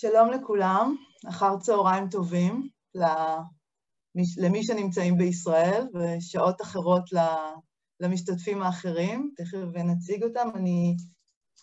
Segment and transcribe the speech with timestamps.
[0.00, 0.96] שלום לכולם,
[1.28, 2.68] אחר צהריים טובים
[4.36, 7.02] למי שנמצאים בישראל ושעות אחרות
[8.00, 10.48] למשתתפים האחרים, תכף נציג אותם.
[10.54, 10.96] אני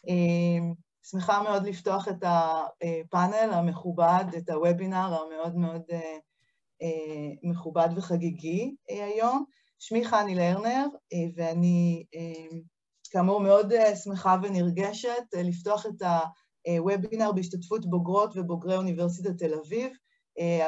[0.10, 0.73] אה,
[1.04, 6.17] שמחה מאוד לפתוח את הפאנל המכובד, את הוובינר המאוד מאוד אה,
[6.81, 9.46] אה, מכובד וחגיגי היום.
[9.79, 10.85] שמי חני לרנר,
[11.35, 12.04] ואני
[13.12, 13.74] כאמור מאוד
[14.04, 16.02] שמחה ונרגשת לפתוח את
[16.80, 19.91] הוובינר בהשתתפות בוגרות ובוגרי אוניברסיטת תל אביב,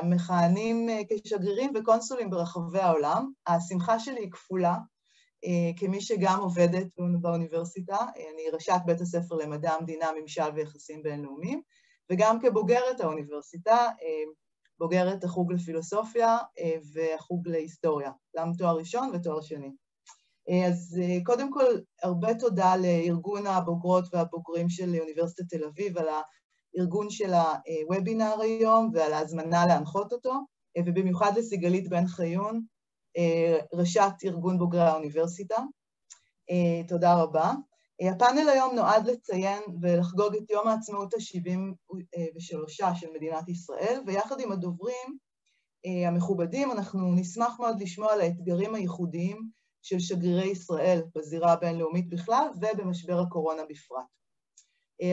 [0.02, 3.32] המכהנים כשגרירים וקונסולים ברחבי העולם.
[3.48, 4.78] השמחה שלי היא כפולה,
[5.78, 6.88] כמי שגם עובדת
[7.22, 11.62] באוניברסיטה, אני ראשת בית הספר למדע המדינה, ממשל ויחסים בינלאומיים,
[12.12, 13.88] וגם כבוגרת האוניברסיטה,
[14.80, 16.38] בוגרת החוג לפילוסופיה
[16.94, 19.72] והחוג להיסטוריה, גם תואר ראשון ותואר שני.
[20.67, 21.66] אז קודם כל,
[22.03, 26.08] הרבה תודה לארגון הבוגרות והבוגרים של אוניברסיטת תל אביב על
[26.77, 30.33] הארגון של הוובינר היום ועל ההזמנה להנחות אותו,
[30.86, 32.61] ובמיוחד לסיגלית בן חיון,
[33.73, 35.58] ראשת ארגון בוגרי האוניברסיטה.
[36.88, 37.53] תודה רבה.
[38.02, 45.17] הפאנל היום נועד לציין ולחגוג את יום העצמאות ה-73 של מדינת ישראל, ויחד עם הדוברים
[46.08, 49.59] המכובדים אנחנו נשמח מאוד לשמוע על האתגרים הייחודיים
[49.90, 54.06] של שגרירי ישראל בזירה הבינלאומית בכלל ובמשבר הקורונה בפרט.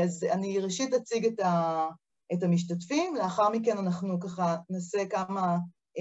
[0.05, 1.87] אז אני ראשית אציג את, ה,
[2.33, 5.57] את המשתתפים, לאחר מכן אנחנו ככה נעשה כמה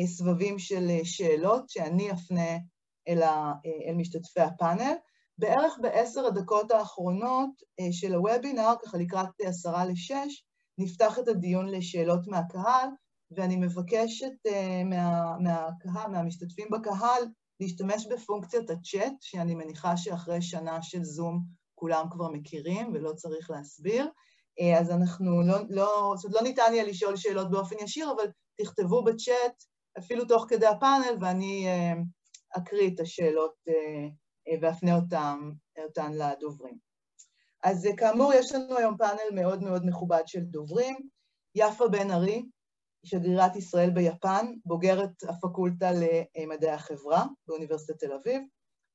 [0.06, 2.58] סבבים של שאלות שאני אפנה
[3.08, 3.54] אל, ה,
[3.88, 4.94] אל משתתפי הפאנל.
[5.38, 7.50] בערך בעשר הדקות האחרונות
[7.92, 10.45] של הוובינר, ככה לקראת עשרה לשש,
[10.78, 12.89] נפתח את הדיון לשאלות מהקהל,
[13.32, 14.34] ואני מבקשת
[14.86, 17.23] מה, מהקהל, מהמשתתפים בקהל,
[17.59, 21.44] להשתמש בפונקציית הצ'אט, שאני מניחה שאחרי שנה של זום
[21.75, 24.09] כולם כבר מכירים ולא צריך להסביר.
[24.80, 28.26] אז אנחנו לא, לא, זאת אומרת, לא ניתן יהיה לשאול שאלות באופן ישיר, אבל
[28.61, 29.64] תכתבו בצ'אט
[30.00, 31.67] אפילו תוך כדי הפאנל, ואני
[32.58, 33.54] אקריא את השאלות
[34.61, 35.39] ואפנה אותן,
[35.87, 36.77] אותן לדוברים.
[37.64, 40.95] אז כאמור, יש לנו היום פאנל מאוד מאוד מכובד של דוברים.
[41.55, 42.45] יפה בן ארי,
[43.05, 45.89] שגרירת ישראל ביפן, בוגרת הפקולטה
[46.38, 48.42] למדעי החברה באוניברסיטת תל אביב.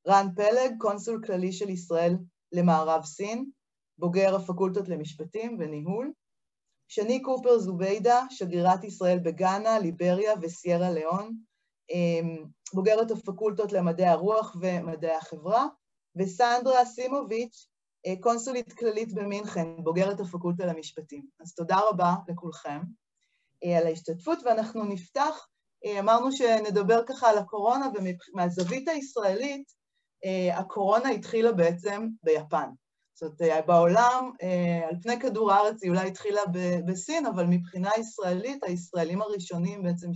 [0.09, 2.16] רן פלג, קונסול כללי של ישראל
[2.53, 3.50] למערב סין,
[3.98, 6.12] בוגר הפקולטות למשפטים וניהול.
[6.88, 11.37] שני קופר זוביידה, שגרירת ישראל בגאנה, ליבריה וסיירה ליאון,
[12.75, 15.66] בוגרת הפקולטות למדעי הרוח ומדעי החברה,
[16.16, 17.66] וסנדרה סימוביץ',
[18.21, 21.27] קונסולית כללית במינכן, בוגרת הפקולטה למשפטים.
[21.41, 22.81] אז תודה רבה לכולכם.
[23.62, 25.47] על ההשתתפות, ואנחנו נפתח,
[25.98, 29.72] אמרנו שנדבר ככה על הקורונה, ומהזווית הישראלית,
[30.53, 32.69] הקורונה התחילה בעצם ביפן.
[33.15, 34.31] זאת אומרת, בעולם,
[34.88, 36.41] על פני כדור הארץ היא אולי התחילה
[36.87, 40.09] בסין, אבל מבחינה ישראלית, הישראלים הראשונים בעצם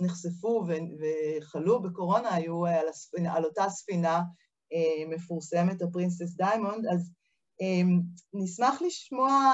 [0.00, 0.64] שנחשפו
[1.00, 4.20] וחלו בקורונה היו על, הספינה, על אותה ספינה
[5.10, 7.10] מפורסמת, ה Princess Diamond, אז
[8.34, 9.52] נשמח לשמוע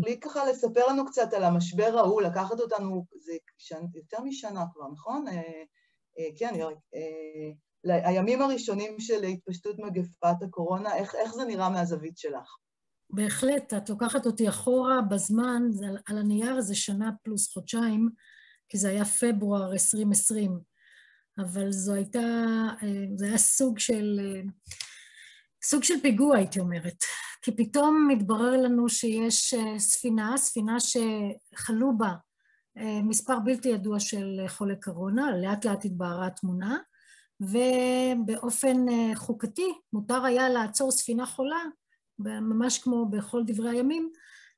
[0.00, 4.88] בלי ככה לספר לנו קצת על המשבר ההוא, לקחת אותנו, זה שנ, יותר משנה כבר,
[4.92, 5.24] נכון?
[6.38, 6.54] כן,
[7.84, 12.56] הימים הראשונים של התפשטות מגפת הקורונה, איך, איך זה נראה מהזווית שלך?
[13.10, 18.08] בהחלט, את לוקחת אותי אחורה בזמן, זה, על הנייר זה שנה פלוס חודשיים,
[18.68, 20.60] כי זה היה פברואר 2020,
[21.38, 22.28] אבל זו הייתה,
[23.16, 24.20] זה היה סוג של,
[25.64, 27.04] סוג של פיגוע, הייתי אומרת.
[27.42, 32.14] כי פתאום מתברר לנו שיש ספינה, ספינה שחלו בה
[33.02, 36.78] מספר בלתי ידוע של חולי קורונה, לאט לאט התבהרה התמונה,
[37.40, 41.62] ובאופן חוקתי מותר היה לעצור ספינה חולה,
[42.18, 44.10] ממש כמו בכל דברי הימים,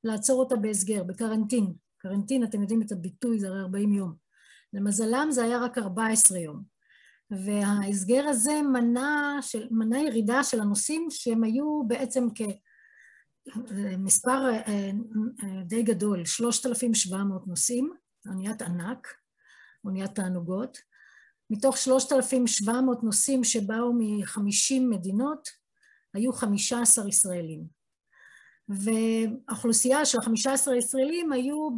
[0.04, 1.72] לעצור אותה בהסגר, בקרנטין.
[1.98, 4.14] קרנטין, אתם יודעים את הביטוי, זה הרי 40 יום.
[4.72, 6.62] למזלם זה היה רק 14 יום.
[7.30, 12.28] וההסגר הזה מנע, של, מנע ירידה של הנוסעים שהם היו בעצם
[13.48, 14.50] כמספר
[15.64, 17.92] די גדול, 3,700 נוסעים,
[18.28, 19.14] אוניית ענק,
[19.84, 20.78] אוניית תענוגות.
[21.50, 25.48] מתוך 3,700 נוסעים שבאו מ-50 מדינות,
[26.14, 27.80] היו 15 ישראלים.
[28.68, 31.68] והאוכלוסייה של ה-15 ישראלים היו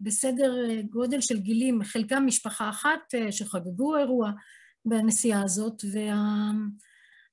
[0.00, 0.52] בסדר
[0.90, 3.00] גודל של גילים, חלקם משפחה אחת
[3.30, 4.30] שחגגו אירוע
[4.84, 5.84] בנסיעה הזאת,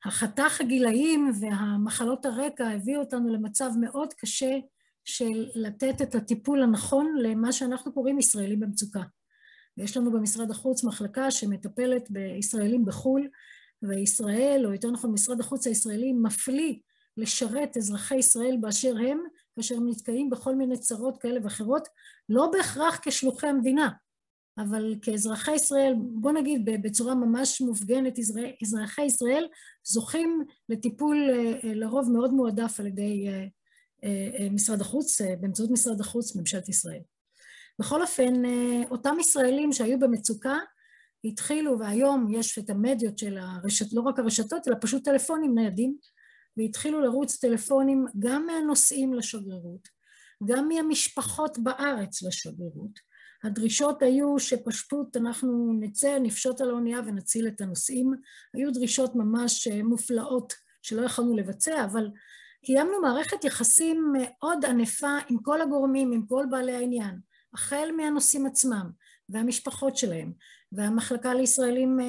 [0.06, 4.58] והחתך הגילאים והמחלות הרקע הביאו אותנו למצב מאוד קשה
[5.06, 9.02] של לתת את הטיפול הנכון למה שאנחנו קוראים ישראלים במצוקה.
[9.78, 13.28] ויש לנו במשרד החוץ מחלקה שמטפלת בישראלים בחו"ל,
[13.84, 16.76] וישראל, או יותר נכון משרד החוץ הישראלי, מפליא
[17.18, 19.20] לשרת אזרחי ישראל באשר הם,
[19.56, 21.88] כאשר הם נתקעים בכל מיני צרות כאלה ואחרות,
[22.30, 23.90] לא בהכרח כשלוחי המדינה,
[24.58, 28.20] אבל כאזרחי ישראל, בוא נגיד בצורה ממש מופגנת,
[28.64, 29.48] אזרחי ישראל
[29.84, 31.30] זוכים לטיפול
[31.64, 33.28] לרוב מאוד מועדף על ידי
[34.52, 37.02] משרד החוץ, באמצעות משרד החוץ, ממשלת ישראל.
[37.80, 38.34] בכל אופן,
[38.92, 40.58] אותם ישראלים שהיו במצוקה
[41.24, 45.98] התחילו, והיום יש את המדיות של הרשת, לא רק הרשתות, אלא פשוט טלפונים ניידים,
[46.58, 49.88] והתחילו לרוץ טלפונים גם מהנוסעים לשגרירות,
[50.46, 53.15] גם מהמשפחות בארץ לשגרירות.
[53.46, 58.14] הדרישות היו שפשוט אנחנו נצא, נפשוט על האונייה ונציל את הנוסעים.
[58.54, 62.10] היו דרישות ממש מופלאות שלא יכולנו לבצע, אבל
[62.66, 67.20] קיימנו מערכת יחסים מאוד ענפה עם כל הגורמים, עם כל בעלי העניין,
[67.54, 68.90] החל מהנוסעים עצמם
[69.30, 70.34] והמשפחות שלהם,
[70.72, 72.00] והמחלקה לישראלים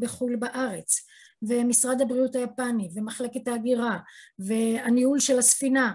[0.00, 1.06] בחו"ל בארץ,
[1.42, 3.98] ומשרד הבריאות היפני, ומחלקת ההגירה,
[4.38, 5.92] והניהול של הספינה.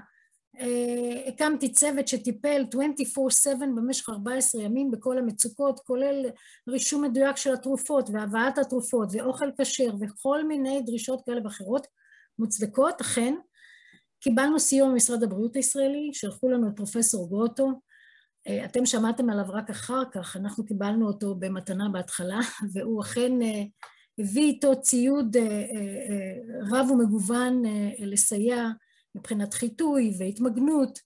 [1.27, 6.25] הקמתי צוות שטיפל 24/7 במשך 14 ימים בכל המצוקות, כולל
[6.69, 11.87] רישום מדויק של התרופות, והבאת התרופות, ואוכל כשר, וכל מיני דרישות כאלה ואחרות
[12.39, 13.33] מוצדקות, אכן.
[14.19, 17.71] קיבלנו סיוע ממשרד הבריאות הישראלי, שלחו לנו את פרופסור גרוטו,
[18.65, 22.39] אתם שמעתם עליו רק אחר כך, אנחנו קיבלנו אותו במתנה בהתחלה,
[22.73, 23.31] והוא אכן
[24.19, 25.37] הביא איתו ציוד
[26.71, 27.63] רב ומגוון
[27.99, 28.67] לסייע
[29.17, 30.99] מבחינת חיטוי והתמגנות.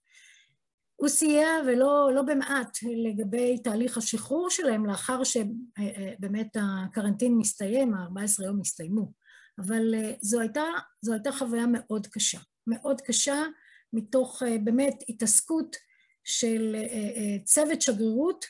[0.96, 8.62] הוא סייע ולא לא במעט לגבי תהליך השחרור שלהם לאחר שבאמת הקרנטין מסתיים, ה-14 יום
[8.62, 9.12] הסתיימו.
[9.60, 10.64] אבל זו הייתה,
[11.02, 13.44] זו הייתה חוויה מאוד קשה, מאוד קשה
[13.94, 15.76] מתוך באמת התעסקות
[16.24, 16.76] של
[17.44, 18.46] צוות שגרירות,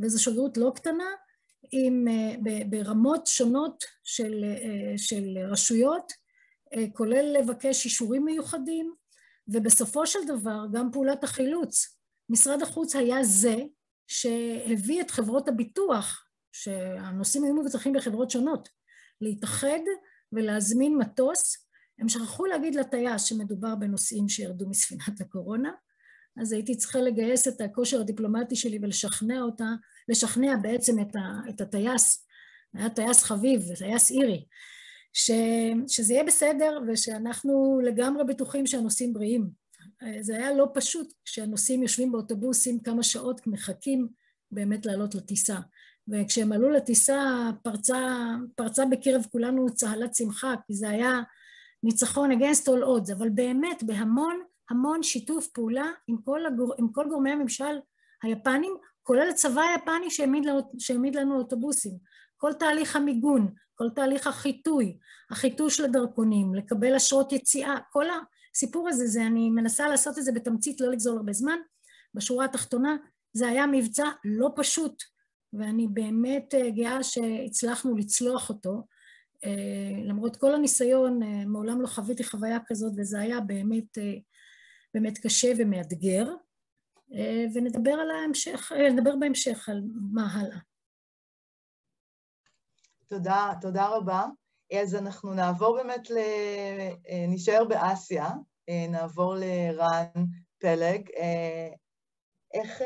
[0.00, 1.08] וזו שגרירות לא קטנה,
[1.72, 2.04] עם,
[2.70, 4.44] ברמות שונות של,
[4.96, 6.12] של רשויות,
[6.92, 8.94] כולל לבקש אישורים מיוחדים,
[9.48, 11.98] ובסופו של דבר גם פעולת החילוץ.
[12.30, 13.56] משרד החוץ היה זה
[14.08, 18.68] שהביא את חברות הביטוח, שהנושאים היו מבוטחים בחברות שונות,
[19.20, 19.80] להתאחד
[20.32, 21.66] ולהזמין מטוס.
[21.98, 25.70] הם שכחו להגיד לטייס שמדובר בנושאים שירדו מספינת הקורונה,
[26.40, 29.68] אז הייתי צריכה לגייס את הכושר הדיפלומטי שלי ולשכנע אותה,
[30.08, 32.26] לשכנע בעצם את, ה, את הטייס,
[32.74, 34.46] היה טייס חביב, טייס אירי,
[35.14, 35.30] ש,
[35.88, 39.50] שזה יהיה בסדר ושאנחנו לגמרי בטוחים שהנוסעים בריאים.
[40.20, 44.08] זה היה לא פשוט כשהנוסעים יושבים באוטובוסים כמה שעות מחכים
[44.50, 45.56] באמת לעלות לטיסה.
[46.08, 48.26] וכשהם עלו לטיסה פרצה,
[48.56, 51.20] פרצה בקרב כולנו צהלת שמחה, כי זה היה
[51.82, 56.74] ניצחון against all odds, אבל באמת בהמון המון שיתוף פעולה עם כל, הגור...
[56.78, 57.78] עם כל גורמי הממשל
[58.22, 60.44] היפנים, כולל הצבא היפני שהעמיד,
[60.78, 61.92] שהעמיד לנו אוטובוסים.
[62.36, 64.98] כל תהליך המיגון, כל תהליך החיטוי,
[65.30, 68.04] החיטוי של הדרכונים, לקבל אשרות יציאה, כל
[68.54, 71.58] הסיפור הזה, זה אני מנסה לעשות את זה בתמצית, לא לגזול הרבה זמן.
[72.14, 72.96] בשורה התחתונה,
[73.32, 75.02] זה היה מבצע לא פשוט,
[75.52, 78.86] ואני באמת גאה שהצלחנו לצלוח אותו.
[80.04, 83.98] למרות כל הניסיון, מעולם לא חוויתי חוויה כזאת, וזה היה באמת
[84.94, 86.28] באמת קשה ומאתגר,
[87.54, 89.82] ונדבר על ההמשך, נדבר בהמשך על
[90.12, 90.58] מה הלאה.
[93.08, 94.26] תודה, תודה רבה.
[94.80, 96.18] אז אנחנו נעבור באמת, ל...
[97.28, 98.30] נשאר באסיה,
[98.88, 100.24] נעבור לרן
[100.60, 101.08] פלג.
[102.54, 102.82] איך,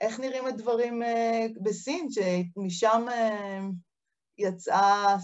[0.00, 1.02] איך נראים הדברים
[1.62, 3.06] בסין, שמשם
[4.38, 5.16] יצאה,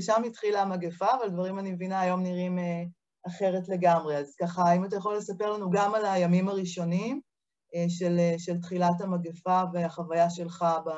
[0.00, 2.58] שם התחילה המגפה, אבל דברים, אני מבינה, היום נראים
[3.26, 4.16] אחרת לגמרי.
[4.16, 7.20] אז ככה, אם אתה יכול לספר לנו גם על הימים הראשונים
[7.88, 10.90] של, של תחילת המגפה והחוויה שלך ב,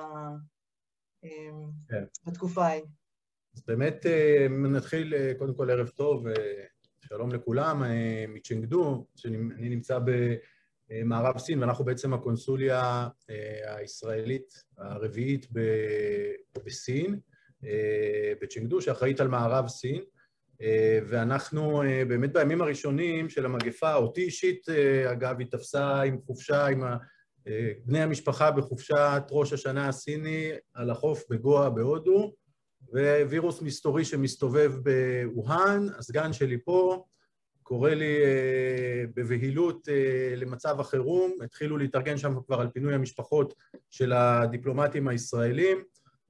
[1.88, 2.04] כן.
[2.26, 2.82] בתקופה ההיא.
[3.56, 4.06] אז באמת
[4.50, 6.24] נתחיל, קודם כל ערב טוב,
[7.00, 7.82] שלום לכולם,
[8.28, 9.98] מצ'ינגדו, שאני נמצא
[10.88, 13.08] במערב סין, ואנחנו בעצם הקונסוליה
[13.64, 15.46] הישראלית הרביעית
[16.66, 17.20] בסין,
[18.42, 20.02] בצ'ינגדו, שאחראית על מערב סין.
[21.08, 24.66] ואנחנו באמת בימים הראשונים של המגפה, אותי אישית,
[25.12, 26.82] אגב, היא תפסה עם חופשה, עם
[27.84, 32.32] בני המשפחה בחופשת ראש השנה הסיני על החוף בגואה בהודו,
[32.92, 37.04] ווירוס מסתורי שמסתובב באוהן, הסגן שלי פה,
[37.62, 38.18] קורא לי
[39.16, 39.88] בבהילות
[40.36, 43.54] למצב החירום, התחילו להתארגן שם כבר על פינוי המשפחות
[43.90, 45.82] של הדיפלומטים הישראלים,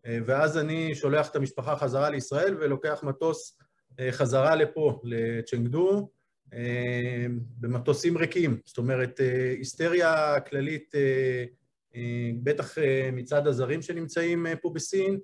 [0.07, 3.59] ואז אני שולח את המשפחה חזרה לישראל ולוקח מטוס
[4.11, 6.11] חזרה לפה, לצ'נגדו,
[7.61, 8.59] במטוסים ריקים.
[8.65, 9.21] זאת אומרת,
[9.59, 10.95] היסטריה כללית,
[12.43, 12.79] בטח
[13.13, 15.19] מצד הזרים שנמצאים פה בסין,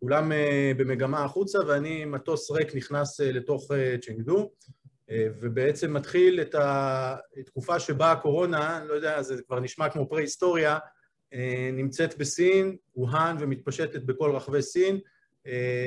[0.00, 0.32] כולם
[0.76, 4.50] במגמה החוצה, ואני, מטוס ריק, נכנס לתוך צ'נגדו.
[5.10, 10.78] ובעצם מתחיל את התקופה שבה הקורונה, אני לא יודע, זה כבר נשמע כמו פרה-היסטוריה,
[11.72, 14.98] נמצאת בסין, ווהאן ומתפשטת בכל רחבי סין.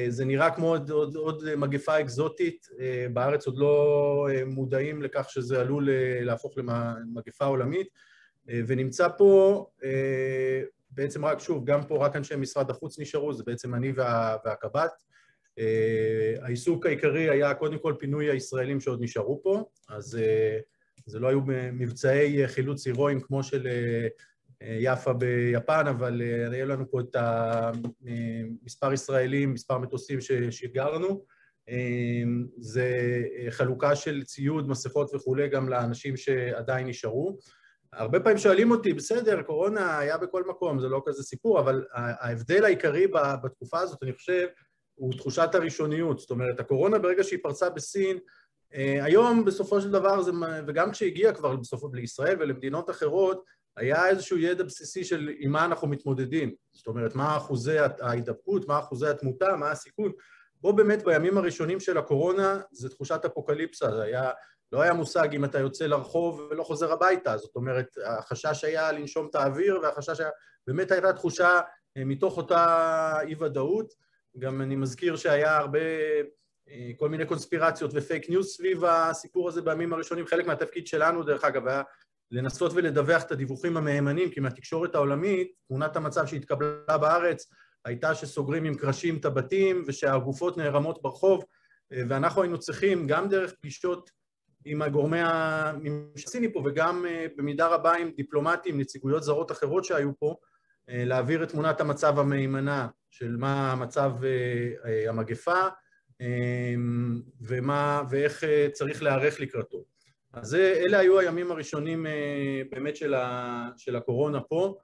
[0.10, 2.68] זה נראה כמו עוד, עוד, עוד מגפה אקזוטית,
[3.14, 5.90] בארץ עוד לא מודעים לכך שזה עלול
[6.22, 7.88] להפוך למגפה עולמית,
[8.48, 9.66] ונמצא פה
[10.92, 14.92] בעצם רק, שוב, גם פה רק אנשי משרד החוץ נשארו, זה בעצם אני וה, והקב"ט.
[16.42, 20.20] העיסוק העיקרי היה קודם כל פינוי הישראלים שעוד נשארו פה, אז
[21.06, 21.42] זה לא היו
[21.74, 23.68] מבצעי חילוץ הירואיים כמו של
[24.62, 26.22] יפה ביפן, אבל
[26.52, 27.16] היה לנו פה את
[28.64, 31.26] מספר ישראלים, מספר מטוסים ששיגרנו.
[32.58, 32.90] זה
[33.50, 37.38] חלוקה של ציוד, מסכות וכולי גם לאנשים שעדיין נשארו.
[37.94, 42.66] הרבה פעמים שואלים אותי, בסדר, קורונה היה בכל מקום, זה לא כזה סיפור, אבל ההבדל
[42.66, 43.08] העיקרי
[43.44, 44.48] בתקופה הזאת, אני חושב,
[44.96, 46.20] הוא תחושת הראשוניות.
[46.20, 48.18] זאת אומרת, הקורונה ברגע שהיא פרצה בסין,
[49.02, 50.22] היום בסופו של דבר,
[50.68, 53.44] וגם כשהגיעה כבר בסופו לישראל ולמדינות אחרות,
[53.78, 56.56] היה איזשהו ידע בסיסי של עם מה אנחנו מתמודדים.
[56.72, 60.12] זאת אומרת, מה אחוזי ההידבקות, מה אחוזי התמותה, מה הסיכון.
[60.62, 64.32] פה באמת בימים הראשונים של הקורונה זה תחושת אפוקליפסה, זה היה,
[64.72, 69.28] לא היה מושג אם אתה יוצא לרחוב ולא חוזר הביתה, זאת אומרת, החשש היה לנשום
[69.30, 70.30] את האוויר והחשש היה,
[70.68, 71.60] באמת הייתה תחושה
[71.98, 73.94] מתוך אותה אי-ודאות.
[74.40, 75.80] גם אני מזכיר שהיה הרבה,
[76.98, 81.68] כל מיני קונספירציות ופייק ניוז סביב הסיפור הזה בימים הראשונים, חלק מהתפקיד שלנו דרך אגב
[81.68, 81.82] היה
[82.32, 87.50] לנסות ולדווח את הדיווחים המהימנים, כי מהתקשורת העולמית, תמונת המצב שהתקבלה בארץ
[87.86, 91.44] הייתה שסוגרים עם קרשים את הבתים ושהגופות נערמות ברחוב,
[91.92, 94.10] ואנחנו היינו צריכים, גם דרך פגישות
[94.66, 97.06] עם הגורמי הממשל פה וגם
[97.38, 100.36] במידה רבה עם דיפלומטים, נציגויות זרות אחרות שהיו פה,
[100.88, 104.12] להעביר את תמונת המצב המהימנה של מה המצב
[105.10, 105.68] המגפה
[107.42, 109.97] ומה, ואיך צריך להיערך לקראתו.
[110.34, 112.06] אז אלה היו הימים הראשונים
[112.72, 114.78] באמת של, ה, של הקורונה פה,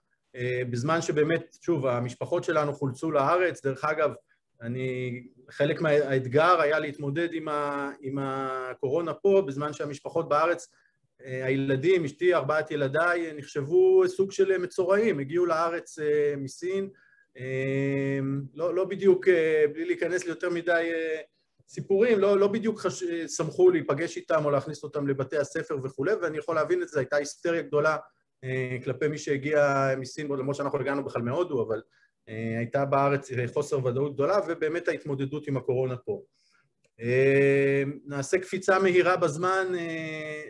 [0.70, 4.14] בזמן שבאמת, שוב, המשפחות שלנו חולצו לארץ, דרך אגב,
[4.62, 10.68] אני, חלק מהאתגר היה להתמודד עם, ה, עם הקורונה פה, בזמן שהמשפחות בארץ,
[11.20, 16.00] הילדים, אשתי, ארבעת ילדיי, נחשבו סוג של מצורעים, הגיעו לארץ
[16.38, 16.90] מסין,
[18.54, 19.28] לא, לא בדיוק,
[19.74, 20.92] בלי להיכנס ליותר מדי
[21.74, 23.04] סיפורים, לא, לא בדיוק חש...
[23.28, 27.16] שמחו להיפגש איתם או להכניס אותם לבתי הספר וכולי, ואני יכול להבין את זה, הייתה
[27.16, 27.98] היסטריה גדולה
[28.44, 31.82] אה, כלפי מי שהגיע מסין, למרות שאנחנו הגענו בכלל מהודו, אבל
[32.30, 36.22] אה, הייתה בארץ חוסר ודאות גדולה, ובאמת ההתמודדות עם הקורונה פה.
[37.02, 39.68] אה, נעשה קפיצה מהירה בזמן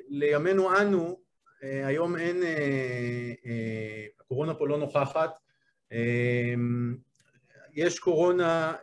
[0.08, 1.24] לימינו אנו,
[1.62, 2.44] היום אין,
[4.20, 5.32] הקורונה פה לא נוכחת,
[7.74, 8.74] יש קורונה,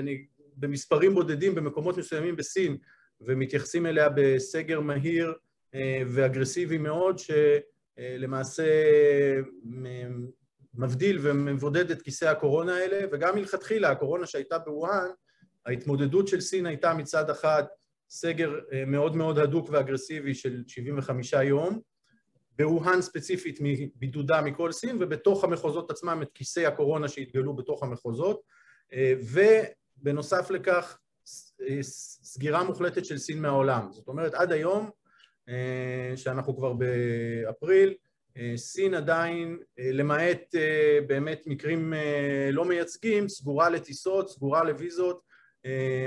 [0.00, 2.76] אני במספרים בודדים במקומות מסוימים בסין,
[3.20, 5.34] ומתייחסים אליה בסגר מהיר
[6.06, 8.64] ואגרסיבי מאוד, שלמעשה
[10.74, 15.08] מבדיל ומבודד את כיסי הקורונה האלה, וגם מלכתחילה, הקורונה שהייתה בווהאן,
[15.66, 17.62] ההתמודדות של סין הייתה מצד אחד
[18.10, 21.80] סגר מאוד מאוד הדוק ואגרסיבי של 75 יום,
[22.58, 28.42] בווהאן ספציפית מבידודה מכל סין, ובתוך המחוזות עצמם את כיסי הקורונה שהתגלו בתוך המחוזות,
[29.22, 29.40] ו...
[30.04, 30.98] בנוסף לכך,
[32.22, 33.88] סגירה מוחלטת של סין מהעולם.
[33.92, 34.90] זאת אומרת, עד היום,
[36.16, 37.94] שאנחנו כבר באפריל,
[38.56, 40.54] סין עדיין, למעט
[41.06, 41.94] באמת מקרים
[42.52, 45.20] לא מייצגים, סגורה לטיסות, סגורה לוויזות.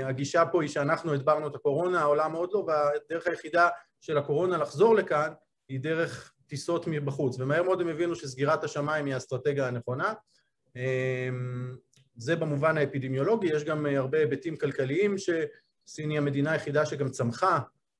[0.04, 3.68] הגישה פה היא שאנחנו הדברנו את הקורונה, העולם עוד לא, והדרך היחידה
[4.00, 5.32] של הקורונה לחזור לכאן
[5.68, 7.40] היא דרך טיסות מבחוץ.
[7.40, 10.12] ומהר מאוד הם הבינו שסגירת השמיים היא האסטרטגיה הנכונה.
[12.18, 17.58] זה במובן האפידמיולוגי, יש גם הרבה היבטים כלכליים שסין היא המדינה היחידה שגם צמחה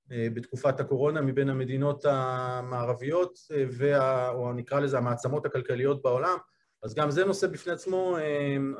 [0.08, 3.38] בתקופת הקורונה מבין המדינות המערביות,
[3.70, 6.36] וה, או נקרא לזה המעצמות הכלכליות בעולם,
[6.82, 8.16] אז גם זה נושא בפני עצמו,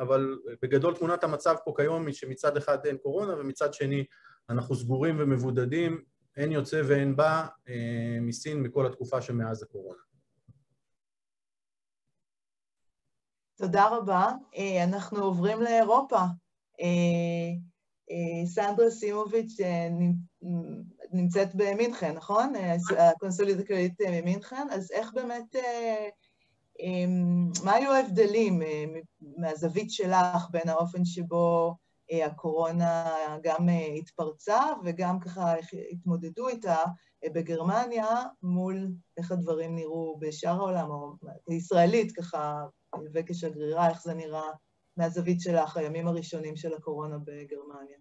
[0.00, 4.04] אבל בגדול תמונת המצב פה כיום היא שמצד אחד אין קורונה ומצד שני
[4.50, 6.02] אנחנו סגורים ומבודדים,
[6.36, 7.46] אין יוצא ואין בא
[8.20, 10.07] מסין מכל התקופה שמאז הקורונה.
[13.58, 14.32] תודה רבה.
[14.84, 16.20] אנחנו עוברים לאירופה.
[18.44, 19.56] סנדרה סימוביץ'
[21.12, 22.52] נמצאת במינכן, נכון?
[22.98, 25.56] הקונסולית הכללית ממינכן, אז איך באמת,
[27.64, 28.62] מה היו ההבדלים
[29.36, 31.74] מהזווית שלך בין האופן שבו
[32.10, 35.54] הקורונה גם התפרצה וגם ככה
[35.90, 36.76] התמודדו איתה
[37.24, 38.06] בגרמניה
[38.42, 42.64] מול איך הדברים נראו בשאר העולם, או ישראלית ככה
[43.14, 44.50] וכשגרירה, איך זה נראה
[44.96, 47.98] מהזווית שלך, הימים הראשונים של הקורונה בגרמניה?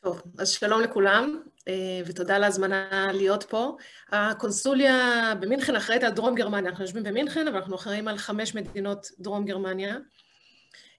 [0.00, 3.76] טוב, אז שלום לכולם, אה, ותודה על ההזמנה להיות פה.
[4.12, 9.06] הקונסוליה במינכן אחראית על דרום גרמניה, אנחנו יושבים במינכן, אבל אנחנו אחראים על חמש מדינות
[9.18, 9.96] דרום גרמניה.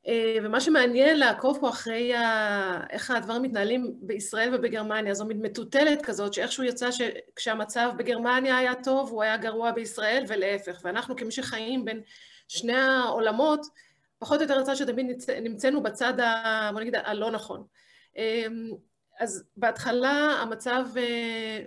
[0.08, 2.82] אה, ומה שמעניין לעקוב פה אחרי ה...
[2.90, 9.10] איך הדברים מתנהלים בישראל ובגרמניה, זו מין מטוטלת כזאת, שאיכשהו יצא שכשהמצב בגרמניה היה טוב,
[9.10, 10.82] הוא היה גרוע בישראל, ולהפך.
[10.84, 12.02] ואנחנו כמי שחיים בין
[12.48, 13.66] שני העולמות,
[14.20, 16.70] פחות או יותר יצא שתמיד נמצאנו בצד, ה...
[16.72, 17.64] בוא נגיד, הלא נכון.
[18.18, 18.46] אה,
[19.20, 21.60] אז בהתחלה המצב אה,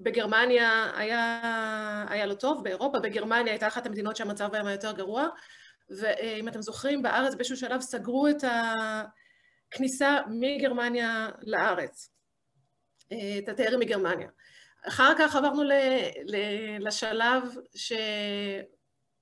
[0.00, 1.40] בגרמניה היה,
[2.08, 5.28] היה לא טוב, באירופה, בגרמניה הייתה אחת המדינות שהמצב בהם היה יותר גרוע,
[5.90, 8.44] ואם אתם זוכרים, בארץ באיזשהו שלב סגרו את
[9.72, 12.10] הכניסה מגרמניה לארץ,
[13.38, 14.28] את התיירים מגרמניה.
[14.88, 15.72] אחר כך עברנו ל,
[16.24, 16.36] ל,
[16.80, 17.42] לשלב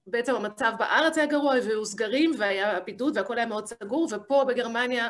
[0.06, 5.08] שבעצם המצב בארץ היה גרוע, והיו סגרים והיה בידוד והכל היה מאוד סגור, ופה בגרמניה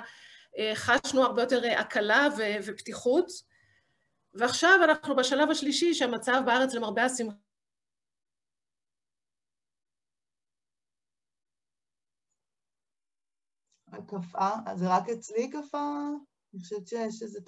[0.59, 2.29] אה, חשנו הרבה יותר אה, הקלה
[2.67, 3.27] ופתיחות,
[4.35, 7.44] ועכשיו אנחנו בשלב השלישי שהמצב בארץ למרבה השמחה
[14.07, 16.09] קפאה, זה רק אצלי קפאה?
[16.55, 17.41] אני חושבת שיש איזו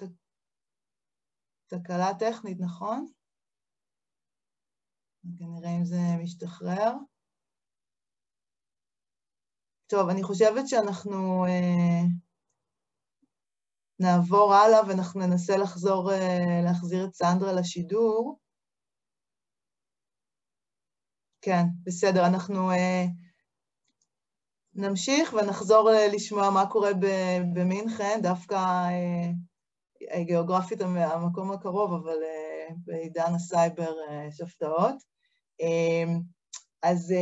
[1.67, 3.07] תקלה טכנית, נכון?
[5.39, 6.93] כנראה אם זה משתחרר.
[9.87, 12.03] טוב, אני חושבת שאנחנו אה,
[13.99, 18.39] נעבור הלאה ואנחנו ננסה לחזור, אה, להחזיר את סנדרה לשידור.
[21.41, 22.71] כן, בסדר, אנחנו...
[22.71, 23.26] אה,
[24.77, 26.91] נמשיך ונחזור אה, לשמוע מה קורה
[27.53, 33.93] במינכן, דווקא אה, גיאוגרפית המקום הקרוב, אבל אה, בעידן הסייבר
[34.27, 34.95] יש הפתעות.
[36.83, 37.13] אז,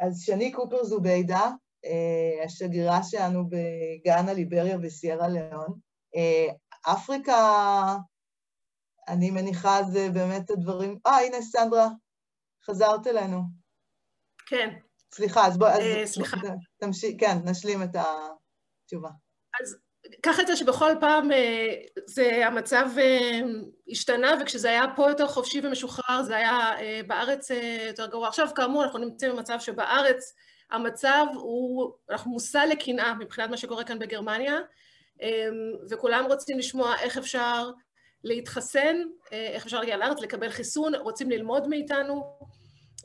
[0.00, 1.50] אז שני קופר זוביידה,
[2.44, 5.78] השגרירה שלנו בגאנה, ליבריה וסיירה ליאון.
[6.92, 7.36] אפריקה,
[9.08, 10.98] אני מניחה זה באמת הדברים...
[11.06, 11.88] אה, הנה סנדרה,
[12.66, 13.42] חזרת אלינו.
[14.46, 14.68] כן,
[15.14, 16.36] סליחה, אז בואי, אה, סליחה.
[16.80, 19.08] תמשיך, כן, נשלים את התשובה.
[19.60, 19.76] אז
[20.22, 21.74] ככה יצא שבכל פעם אה,
[22.06, 23.40] זה, המצב אה,
[23.88, 26.70] השתנה, וכשזה היה פה יותר חופשי ומשוחרר, זה היה
[27.06, 27.50] בארץ
[27.86, 28.28] יותר גרוע.
[28.28, 30.34] עכשיו, כאמור, אנחנו נמצאים במצב שבארץ
[30.70, 34.58] המצב הוא, אנחנו מושא לקנאה מבחינת מה שקורה כאן בגרמניה,
[35.90, 37.70] וכולם רוצים לשמוע איך אפשר
[38.24, 38.96] להתחסן,
[39.32, 42.38] איך אפשר להגיע לארץ, לקבל חיסון, רוצים ללמוד מאיתנו.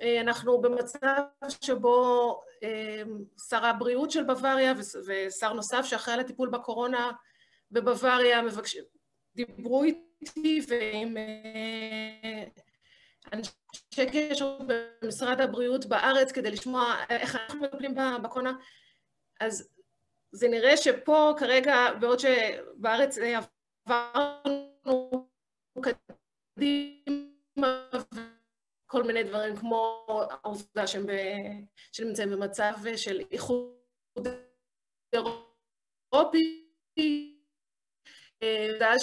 [0.02, 1.24] אה, אנחנו במצב
[1.62, 3.04] שבו אה,
[3.50, 4.74] שר הבריאות של בוואריה
[5.08, 7.12] ושר נוסף שאחראי על הטיפול בקורונה
[7.72, 8.78] בבוואריה מבקש...
[9.36, 12.44] דיברו איתי ועם אה,
[13.34, 13.52] אנשי
[14.12, 14.58] קשר
[15.02, 18.54] במשרד הבריאות בארץ כדי לשמוע איך אנחנו מטפלים בקורונה.
[19.40, 19.70] אז
[20.32, 23.18] זה נראה שפה כרגע, בעוד שבארץ
[23.86, 25.28] עברנו
[25.82, 27.90] קדימה
[28.92, 31.06] כל מיני דברים כמו העובדה שהם
[32.00, 34.28] נמצאים במצב של איחוד
[35.14, 36.66] אירופי,
[38.44, 38.96] אה,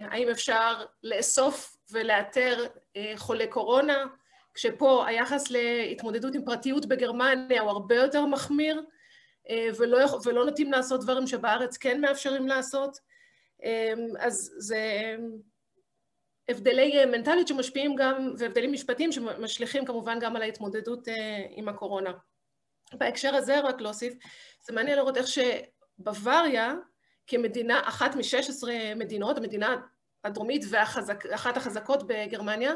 [0.00, 4.04] האם אפשר לאסוף ולאתר אה, חולי קורונה,
[4.54, 8.82] כשפה היחס להתמודדות עם פרטיות בגרמניה הוא הרבה יותר מחמיר,
[9.50, 12.98] אה, ולא, ולא נוטים לעשות דברים שבארץ כן מאפשרים לעשות,
[14.18, 15.16] אז זה
[16.48, 22.12] הבדלי אה, מנטליות שמשפיעים גם, והבדלים משפטיים שמשליכים כמובן גם על ההתמודדות אה, עם הקורונה.
[22.94, 24.14] בהקשר הזה רק להוסיף,
[24.66, 26.74] זה מעניין לראות איך שבוואריה,
[27.26, 29.76] כמדינה, אחת מ-16 מדינות, המדינה
[30.24, 32.72] הדרומית ואחת החזקות בגרמניה,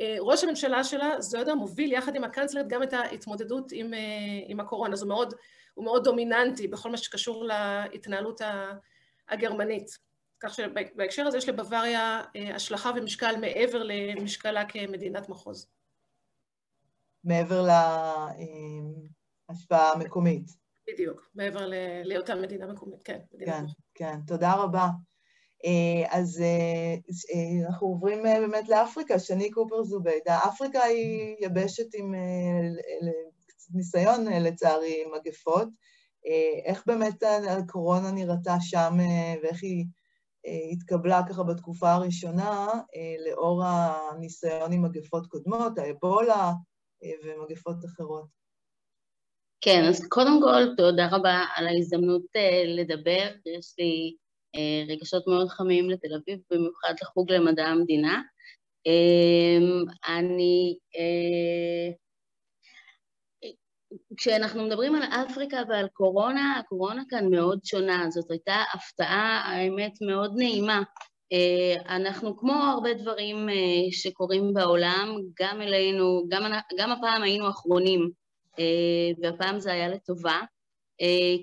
[0.00, 3.92] אה, ראש הממשלה שלה, זוידה, מוביל יחד עם הקנצלרית גם את ההתמודדות עם,
[4.46, 4.92] עם הקורונה.
[4.92, 5.34] אז הוא מאוד,
[5.74, 8.40] הוא מאוד דומיננטי בכל מה שקשור להתנהלות
[9.28, 10.09] הגרמנית.
[10.40, 15.66] כך שבהקשר הזה יש לבוואריה אה, השלכה ומשקל מעבר למשקלה כמדינת מחוז.
[17.24, 17.66] מעבר
[19.50, 20.50] להשפעה המקומית.
[20.92, 21.66] בדיוק, מעבר
[22.04, 23.18] להיותה מדינה מקומית, כן.
[23.44, 24.88] כן, כן, תודה רבה.
[25.64, 26.94] אה, אז אה,
[27.66, 30.38] אנחנו עוברים באמת לאפריקה, שני קופר זוביידה.
[30.48, 32.14] אפריקה היא יבשת עם
[33.74, 35.68] ניסיון, לצערי, מגפות.
[36.64, 38.92] איך באמת הקורונה נראתה שם
[39.42, 39.99] ואיך היא אה,
[40.72, 46.52] התקבלה ככה בתקופה הראשונה אה, לאור הניסיון עם מגפות קודמות, האבולה
[47.04, 48.40] אה, ומגפות אחרות.
[49.60, 52.22] כן, אז קודם כל, תודה רבה על ההזדמנות
[52.66, 53.28] לדבר.
[53.58, 54.16] יש לי
[54.88, 58.22] רגשות מאוד חמים לתל אביב, במיוחד לחוג למדע המדינה.
[60.08, 60.76] אני
[64.16, 70.32] כשאנחנו מדברים על אפריקה ועל קורונה, הקורונה כאן מאוד שונה, זאת הייתה הפתעה, האמת, מאוד
[70.36, 70.82] נעימה
[71.88, 73.48] אנחנו כמו הרבה דברים
[73.90, 76.42] שקורים בעולם, גם אלינו, גם,
[76.78, 78.10] גם הפעם היינו אחרונים,
[79.22, 80.40] והפעם זה היה לטובה.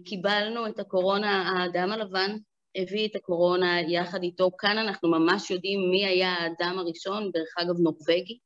[0.05, 2.37] קיבלנו את הקורונה, האדם הלבן
[2.77, 4.49] הביא את הקורונה יחד איתו.
[4.57, 8.37] כאן אנחנו ממש יודעים מי היה האדם הראשון, דרך אגב נורבגי,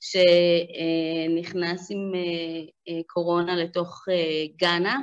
[0.00, 2.12] שנכנס עם
[3.06, 4.04] קורונה לתוך
[4.56, 4.98] גאנה,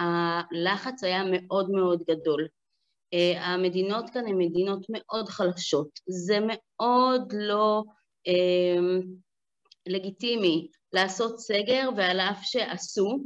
[0.00, 2.46] והלחץ היה מאוד מאוד גדול.
[3.36, 5.88] המדינות כאן הן מדינות מאוד חלשות.
[6.08, 7.82] זה מאוד לא
[9.86, 13.18] לגיטימי לעשות סגר, ועל אף שעשו,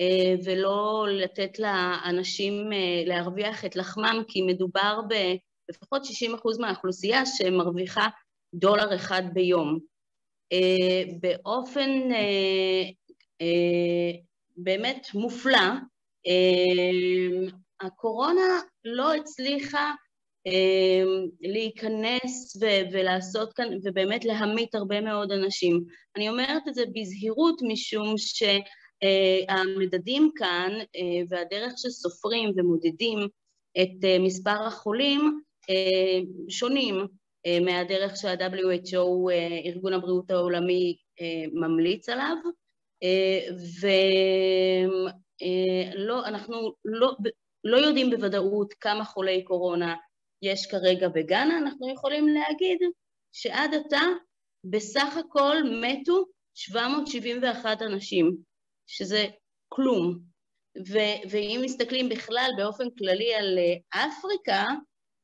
[0.00, 8.08] אה, ולא לתת לאנשים אה, להרוויח את לחמם, כי מדובר בלפחות 60 אחוז מהאוכלוסייה שמרוויחה
[8.54, 9.78] דולר אחד ביום.
[10.52, 11.90] אה, באופן
[14.56, 15.68] באמת מופלא,
[17.80, 19.92] הקורונה לא הצליחה
[21.40, 22.56] להיכנס
[22.92, 25.84] ולעשות כאן, ובאמת להמית הרבה מאוד אנשים.
[26.16, 28.42] אני אומרת את זה בזהירות משום ש...
[29.04, 33.18] אה, המדדים כאן אה, והדרך שסופרים ומודדים
[33.82, 35.40] את אה, מספר החולים
[36.48, 37.06] שונים
[37.64, 39.30] מהדרך שה-WHO,
[39.64, 40.96] ארגון הבריאות העולמי,
[41.52, 42.36] ממליץ עליו,
[45.96, 47.12] ולא, אנחנו לא,
[47.64, 49.94] לא יודעים בוודאות כמה חולי קורונה
[50.42, 52.78] יש כרגע בגאנה, אנחנו יכולים להגיד
[53.32, 54.02] שעד עתה
[54.64, 58.36] בסך הכל מתו 771 אנשים.
[58.86, 59.26] שזה
[59.68, 60.18] כלום.
[60.88, 64.68] ו- ואם מסתכלים בכלל באופן כללי על אה, אפריקה,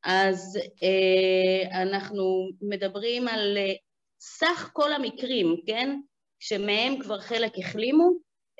[0.04, 3.72] אז אה, אנחנו מדברים על אה,
[4.20, 6.00] סך כל המקרים, כן?
[6.40, 8.10] שמהם כבר חלק החלימו,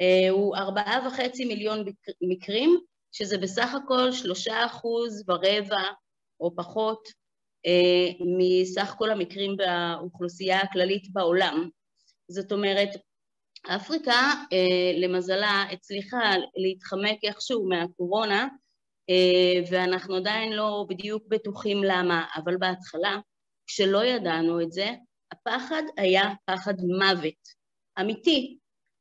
[0.00, 1.84] אה, הוא ארבעה וחצי מיליון
[2.20, 2.80] מקרים,
[3.12, 5.82] שזה בסך הכל שלושה אחוז ורבע
[6.40, 7.08] או פחות
[7.66, 11.68] אה, מסך כל המקרים באוכלוסייה הכללית בעולם.
[12.28, 12.88] זאת אומרת,
[13.66, 18.48] אפריקה, אה, למזלה, הצליחה להתחמק איכשהו מהקורונה,
[19.70, 23.16] ואנחנו עדיין לא בדיוק בטוחים למה, אבל בהתחלה,
[23.66, 24.90] כשלא ידענו את זה,
[25.32, 27.60] הפחד היה פחד מוות,
[28.00, 28.56] אמיתי.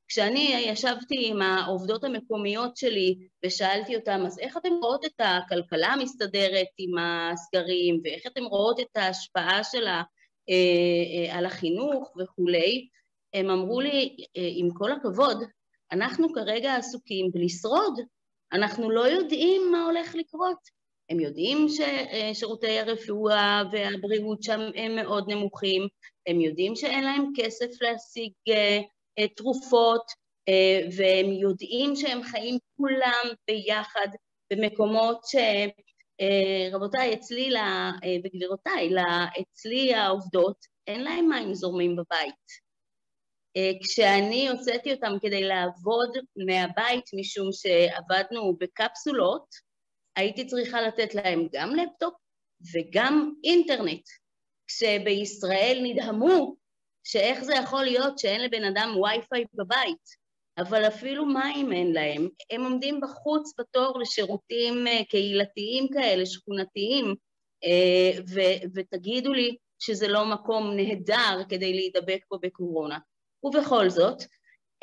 [0.07, 6.67] כשאני ישבתי עם העובדות המקומיות שלי ושאלתי אותן, אז איך אתן רואות את הכלכלה המסתדרת
[6.77, 10.01] עם הסגרים, ואיך אתן רואות את ההשפעה שלה
[10.49, 12.87] אה, על החינוך וכולי,
[13.33, 15.43] הם אמרו לי, אה, עם כל הכבוד,
[15.91, 17.99] אנחנו כרגע עסוקים בלשרוד,
[18.53, 20.79] אנחנו לא יודעים מה הולך לקרות.
[21.09, 25.87] הם יודעים ששירותי הרפואה והבריאות שם הם מאוד נמוכים,
[26.27, 30.11] הם יודעים שאין להם כסף להשיג אה, תרופות,
[30.49, 34.07] אה, והם יודעים שהם חיים כולם ביחד
[34.53, 35.35] במקומות ש...
[36.71, 37.49] רבותיי, אצלי
[38.23, 38.89] וגבירותיי,
[39.41, 42.68] אצלי העובדות, אין להם מים זורמים בבית.
[43.57, 49.45] אה, כשאני הוצאתי אותם כדי לעבוד מהבית, משום שעבדנו בקפסולות,
[50.15, 52.13] הייתי צריכה לתת להם גם לפטופ
[52.73, 54.03] וגם אינטרנט.
[54.67, 56.55] כשבישראל נדהמו
[57.03, 62.27] שאיך זה יכול להיות שאין לבן אדם וי-פיי בבית, אבל אפילו מים אין להם.
[62.51, 67.15] הם עומדים בחוץ בתור לשירותים אה, קהילתיים כאלה, שכונתיים,
[67.63, 72.97] אה, ו- ותגידו לי שזה לא מקום נהדר כדי להידבק בו בקורונה.
[73.43, 74.23] ובכל זאת,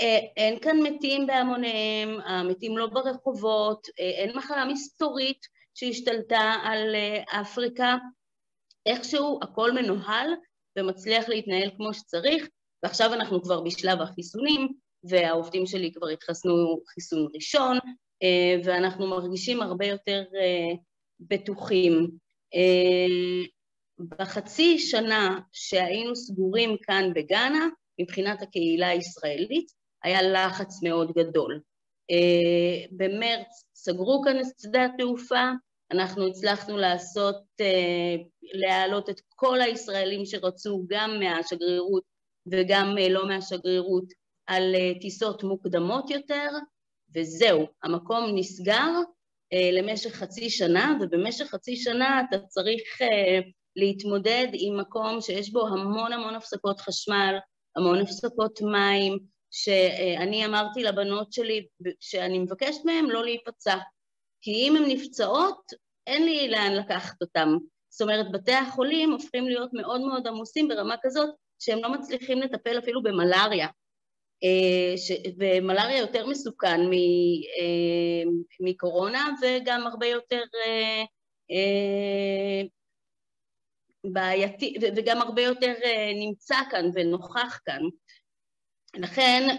[0.01, 7.41] אה, אין כאן מתים בהמוניהם, המתים לא ברחובות, אה, אין מחלה מסתורית שהשתלטה על אה,
[7.41, 7.97] אפריקה,
[8.87, 10.31] איכשהו הכל מנוהל
[10.79, 12.49] ומצליח להתנהל כמו שצריך,
[12.83, 14.69] ועכשיו אנחנו כבר בשלב החיסונים,
[15.05, 17.79] והעובדים שלי כבר התחסנו חיסון ראשון,
[18.65, 20.25] ואנחנו מרגישים הרבה יותר
[21.21, 22.11] בטוחים.
[23.99, 27.69] בחצי שנה שהיינו סגורים כאן בגאנה,
[28.01, 29.67] מבחינת הקהילה הישראלית,
[30.03, 31.61] היה לחץ מאוד גדול.
[32.11, 35.51] אה, במרץ סגרו כאן את שדה התעופה,
[35.93, 42.03] אנחנו הצלחנו לעשות, אה, להעלות את כל הישראלים שרצו גם מהשגרירות
[42.53, 44.05] וגם אה, לא מהשגרירות
[44.47, 46.49] על טיסות מוקדמות יותר,
[47.15, 48.91] וזהו, המקום נסגר
[49.73, 52.83] למשך חצי שנה, ובמשך חצי שנה אתה צריך
[53.77, 57.37] להתמודד עם מקום שיש בו המון המון הפסקות חשמל,
[57.77, 59.19] המון הפסקות מים,
[59.51, 61.67] שאני אמרתי לבנות שלי
[62.01, 63.77] שאני מבקשת מהן לא להיפצע,
[64.43, 65.73] כי אם הן נפצעות,
[66.07, 67.49] אין לי לאן לקחת אותן.
[67.89, 72.79] זאת אומרת, בתי החולים הופכים להיות מאוד מאוד עמוסים ברמה כזאת שהם לא מצליחים לטפל
[72.79, 73.69] אפילו במלאריה.
[74.45, 75.13] אה, ש...
[75.39, 76.93] ומלאריה יותר מסוכן מ...
[76.93, 80.43] אה, מקורונה וגם הרבה יותר
[84.13, 85.75] בעייתי, וגם הרבה יותר
[86.15, 87.81] נמצא כאן ונוכח כאן.
[88.97, 89.57] לכן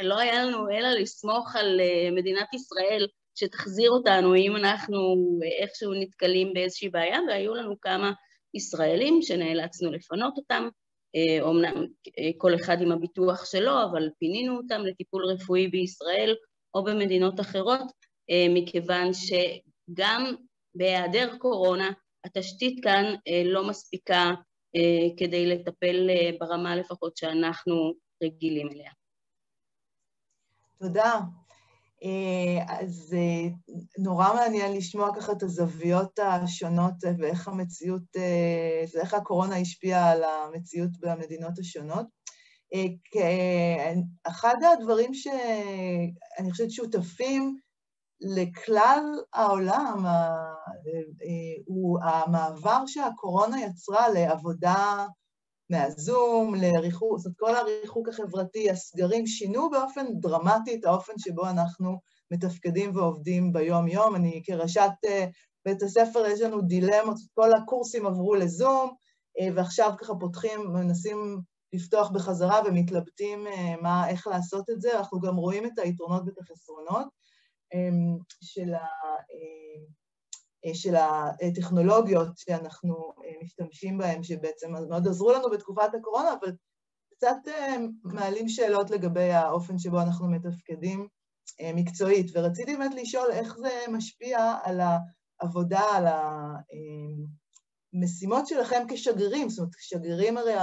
[0.00, 1.80] לא היה לנו אלא לסמוך על
[2.12, 5.16] מדינת ישראל שתחזיר אותנו אם אנחנו
[5.60, 8.12] איכשהו נתקלים באיזושהי בעיה, והיו לנו כמה
[8.54, 10.68] ישראלים שנאלצנו לפנות אותם,
[11.40, 11.86] אומנם
[12.38, 16.34] כל אחד עם הביטוח שלו, אבל פינינו אותם לטיפול רפואי בישראל
[16.74, 17.92] או במדינות אחרות,
[18.50, 20.34] מכיוון שגם
[20.74, 21.90] בהיעדר קורונה
[22.24, 23.04] התשתית כאן
[23.44, 24.30] לא מספיקה
[25.16, 26.08] כדי לטפל
[26.40, 28.90] ברמה לפחות שאנחנו רגילים אליה.
[30.78, 31.20] תודה.
[32.68, 33.16] אז
[33.98, 38.16] נורא מעניין לשמוע ככה את הזוויות השונות ואיך המציאות,
[39.00, 42.06] איך הקורונה השפיעה על המציאות במדינות השונות.
[44.22, 47.58] אחד הדברים שאני חושבת שותפים
[48.20, 50.04] לכלל העולם
[51.66, 55.06] הוא המעבר שהקורונה יצרה לעבודה
[55.70, 62.00] מהזום, לריחוק, זאת אומרת, כל הריחוק החברתי, הסגרים שינו באופן דרמטי את האופן שבו אנחנו
[62.30, 64.16] מתפקדים ועובדים ביום-יום.
[64.16, 64.90] אני כראשת
[65.64, 68.90] בית הספר, יש לנו דילמות, כל הקורסים עברו לזום,
[69.56, 71.40] ועכשיו ככה פותחים, מנסים
[71.72, 73.44] לפתוח בחזרה ומתלבטים
[73.82, 74.98] מה, איך לעשות את זה.
[74.98, 77.19] אנחנו גם רואים את היתרונות ואת החסרונות
[78.42, 78.86] של ה...
[80.74, 86.52] של הטכנולוגיות שאנחנו משתמשים בהן, שבעצם מאוד עזרו לנו בתקופת הקורונה, אבל
[87.14, 87.36] קצת
[88.04, 91.08] מעלים שאלות לגבי האופן שבו אנחנו מתפקדים
[91.74, 92.26] מקצועית.
[92.34, 94.80] ורציתי באמת לשאול איך זה משפיע על
[95.40, 96.04] העבודה, על
[97.94, 99.48] המשימות שלכם כשגרירים.
[99.48, 100.54] זאת אומרת, כשגרירים הרי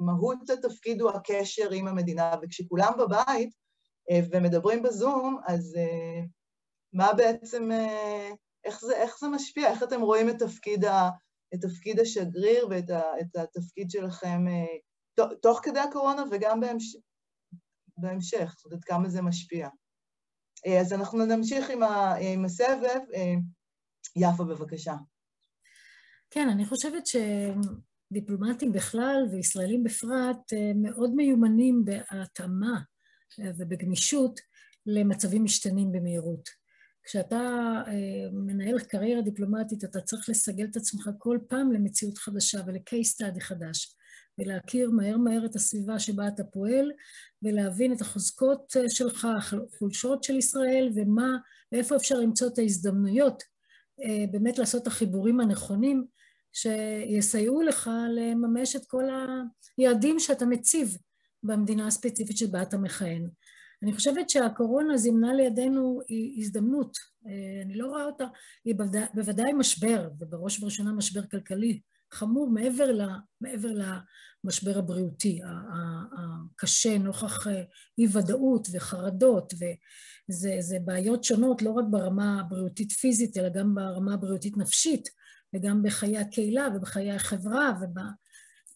[0.00, 3.63] מהות התפקיד הוא הקשר עם המדינה, וכשכולם בבית
[4.32, 5.76] ומדברים בזום, אז
[6.92, 7.70] מה בעצם...
[8.64, 9.70] איך זה, איך זה משפיע?
[9.70, 11.08] איך אתם רואים את תפקיד, ה,
[11.54, 14.44] את תפקיד השגריר ואת ה, את התפקיד שלכם
[15.42, 16.96] תוך כדי הקורונה וגם בהמש,
[17.96, 18.54] בהמשך?
[18.56, 19.68] זאת אומרת, כמה זה משפיע.
[20.80, 23.00] אז אנחנו נמשיך עם, ה, עם הסבב.
[24.16, 24.94] יפה, בבקשה.
[26.30, 32.80] כן, אני חושבת שדיפלומטים בכלל וישראלים בפרט מאוד מיומנים בהתאמה
[33.38, 34.40] ובגמישות
[34.86, 36.48] למצבים משתנים במהירות.
[37.02, 37.72] כשאתה
[38.32, 43.96] מנהל קריירה דיפלומטית, אתה צריך לסגל את עצמך כל פעם למציאות חדשה ול-case study חדש,
[44.38, 46.92] ולהכיר מהר מהר את הסביבה שבה אתה פועל,
[47.42, 51.36] ולהבין את החוזקות שלך, החולשות של ישראל, ומה,
[51.72, 53.42] ואיפה אפשר למצוא את ההזדמנויות
[54.30, 56.06] באמת לעשות את החיבורים הנכונים,
[56.52, 59.04] שיסייעו לך לממש את כל
[59.78, 60.96] היעדים שאתה מציב
[61.44, 63.28] במדינה הספציפית שבה אתה מכהן.
[63.82, 66.00] אני חושבת שהקורונה זימנה לידינו
[66.38, 66.98] הזדמנות,
[67.64, 68.24] אני לא רואה אותה,
[68.64, 68.74] היא
[69.14, 71.80] בוודאי משבר, ובראש ובראשונה משבר כלכלי
[72.12, 73.02] חמור מעבר, ל,
[73.40, 73.68] מעבר
[74.44, 75.40] למשבר הבריאותי
[76.54, 77.46] הקשה נוכח
[77.98, 79.54] אי-ודאות וחרדות,
[80.28, 85.08] וזה בעיות שונות לא רק ברמה הבריאותית פיזית, אלא גם ברמה הבריאותית נפשית,
[85.54, 87.72] וגם בחיי הקהילה ובחיי החברה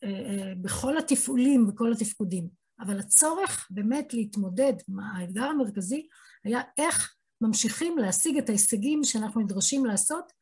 [0.04, 2.48] ובכל התפעולים וכל התפקודים.
[2.80, 4.72] אבל הצורך באמת להתמודד,
[5.14, 6.06] האתגר המרכזי
[6.44, 10.32] היה איך ממשיכים להשיג את ההישגים שאנחנו נדרשים לעשות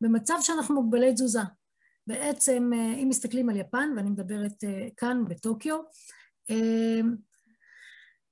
[0.00, 1.40] במצב שאנחנו מוגבלי תזוזה.
[2.06, 2.70] בעצם,
[3.02, 4.64] אם מסתכלים על יפן, ואני מדברת
[4.96, 5.78] כאן בטוקיו,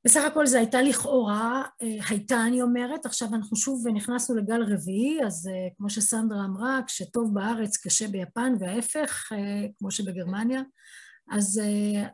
[0.04, 1.62] בסך הכל זה הייתה לכאורה,
[2.08, 7.76] הייתה אני אומרת, עכשיו אנחנו שוב נכנסנו לגל רביעי, אז כמו שסנדרה אמרה, כשטוב בארץ
[7.76, 9.32] קשה ביפן, וההפך,
[9.78, 10.62] כמו שבגרמניה,
[11.30, 11.60] אז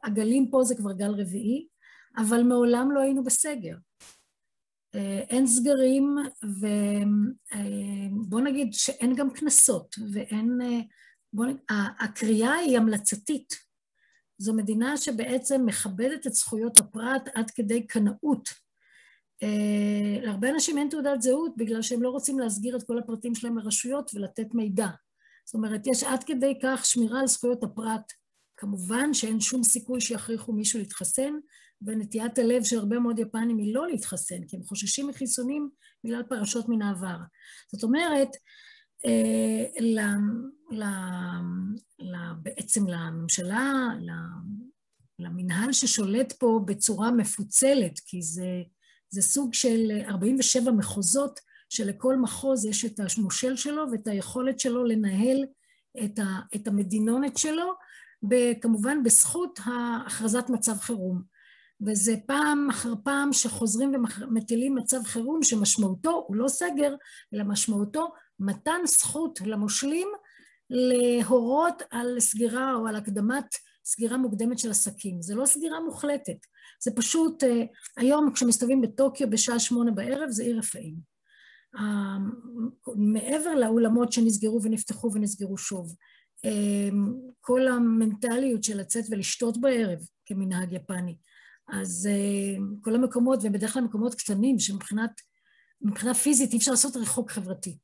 [0.05, 1.67] הגלים פה זה כבר גל רביעי,
[2.17, 3.77] אבל מעולם לא היינו בסגר.
[5.29, 6.17] אין סגרים,
[8.23, 10.59] ובוא אה, נגיד שאין גם קנסות, ואין...
[11.33, 11.61] בוא נגיד,
[12.01, 13.70] הקריאה היא המלצתית.
[14.41, 18.49] זו מדינה שבעצם מכבדת את זכויות הפרט עד כדי קנאות.
[19.45, 23.59] Uh, להרבה אנשים אין תעודת זהות בגלל שהם לא רוצים להסגיר את כל הפרטים שלהם
[23.59, 24.89] לרשויות ולתת מידע.
[25.45, 28.13] זאת אומרת, יש עד כדי כך שמירה על זכויות הפרט
[28.57, 31.33] כמובן שאין שום סיכוי שיכריחו מישהו להתחסן,
[31.83, 35.71] ונטיית הלב של הרבה מאוד יפנים היא לא להתחסן, כי הם חוששים מחיסונים
[36.05, 37.17] בגלל פרשות מן העבר.
[37.73, 38.29] זאת אומרת,
[39.81, 40.01] ל,
[40.71, 40.85] ל,
[41.99, 43.89] ל, בעצם לממשלה,
[45.19, 48.63] למנהל ששולט פה בצורה מפוצלת, כי זה,
[49.11, 55.45] זה סוג של 47 מחוזות, שלכל מחוז יש את המושל שלו ואת היכולת שלו לנהל
[56.05, 57.73] את, ה, את המדינונת שלו,
[58.61, 59.61] כמובן בזכות
[60.07, 61.23] הכרזת מצב חירום.
[61.87, 66.95] וזה פעם אחר פעם שחוזרים ומטילים מצב חירום שמשמעותו הוא לא סגר,
[67.35, 70.09] אלא משמעותו מתן זכות למושלים
[70.71, 75.23] להורות על סגירה או על הקדמת סגירה מוקדמת של עסקים.
[75.23, 76.47] זה לא סגירה מוחלטת,
[76.85, 77.63] זה פשוט, אה,
[77.97, 81.11] היום כשמסתובבים בטוקיו בשעה שמונה בערב זה עיר רפאים.
[82.97, 85.95] מעבר לאולמות שנסגרו ונפתחו ונסגרו שוב,
[86.45, 86.89] אה,
[87.41, 91.17] כל המנטליות של לצאת ולשתות בערב כמנהג יפני,
[91.69, 95.07] אז אה, כל המקומות, ובדרך כלל מקומות קטנים שמבחינה
[96.23, 97.79] פיזית אי אפשר לעשות ריחוק חברתי.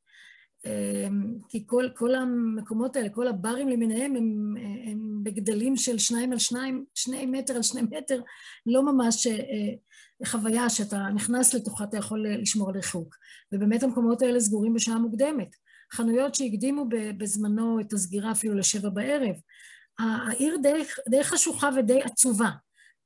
[0.66, 6.38] אמ, כי כל, כל המקומות האלה, כל הברים למיניהם הם, הם בגדלים של שניים על
[6.38, 8.20] שניים, שני מטר על שני מטר,
[8.66, 13.14] לא ממש אה, חוויה שאתה נכנס לתוכה, אתה יכול לשמור על ריחוק.
[13.52, 15.48] ובאמת המקומות האלה סגורים בשעה מוקדמת.
[15.92, 16.86] חנויות שהקדימו
[17.18, 19.34] בזמנו את הסגירה אפילו לשבע בערב.
[19.98, 22.50] העיר די, די חשוכה ודי עצובה,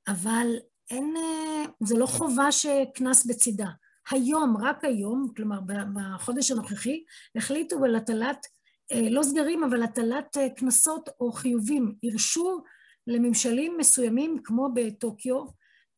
[0.09, 0.46] אבל
[0.90, 3.68] אין, אה, זה לא חובה שקנס בצידה.
[4.11, 5.61] היום, רק היום, כלומר
[5.94, 7.05] בחודש הנוכחי,
[7.37, 8.46] החליטו על הטלת,
[8.92, 11.94] אה, לא סגרים, אבל הטלת אה, קנסות או חיובים.
[12.05, 12.62] הרשו
[13.07, 15.44] לממשלים מסוימים, כמו בטוקיו,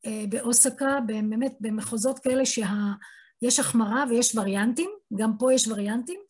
[0.07, 6.20] אה, באוסקה, באמת במחוזות כאלה שיש החמרה ויש וריאנטים, גם פה יש וריאנטים,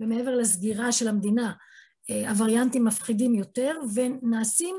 [0.00, 1.52] ומעבר לסגירה של המדינה,
[2.28, 4.76] הווריאנטים מפחידים יותר, ונעשים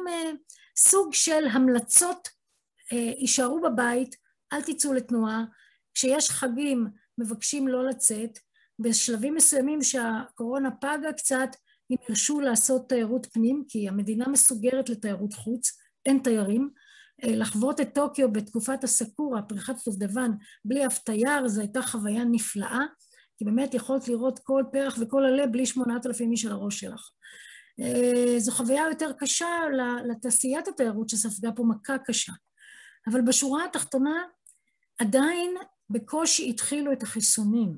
[0.78, 2.30] סוג של המלצות,
[2.92, 4.16] יישארו בבית,
[4.54, 5.44] אל תצאו לתנועה,
[5.96, 8.40] כשיש חגים מבקשים לא לצאת,
[8.80, 11.50] בשלבים מסוימים שהקורונה פגה קצת,
[11.92, 15.72] אם ירשו לעשות תיירות פנים, כי המדינה מסוגרת לתיירות חוץ,
[16.06, 16.70] אין תיירים.
[17.24, 20.32] אה, לחוות את טוקיו בתקופת הסקורה, פריחת דובדבן,
[20.66, 22.82] בלי אף תייר, זו הייתה חוויה נפלאה,
[23.38, 27.10] כי באמת יכולת לראות כל פרח וכל עלה בלי שמונת אלפים איש על הראש שלך.
[27.80, 29.48] אה, זו חוויה יותר קשה
[30.06, 32.34] לתעשיית התיירות שספגה פה מכה קשה.
[33.12, 34.24] אבל בשורה התחתונה,
[35.00, 35.56] עדיין
[35.90, 37.78] בקושי התחילו את החיסונים.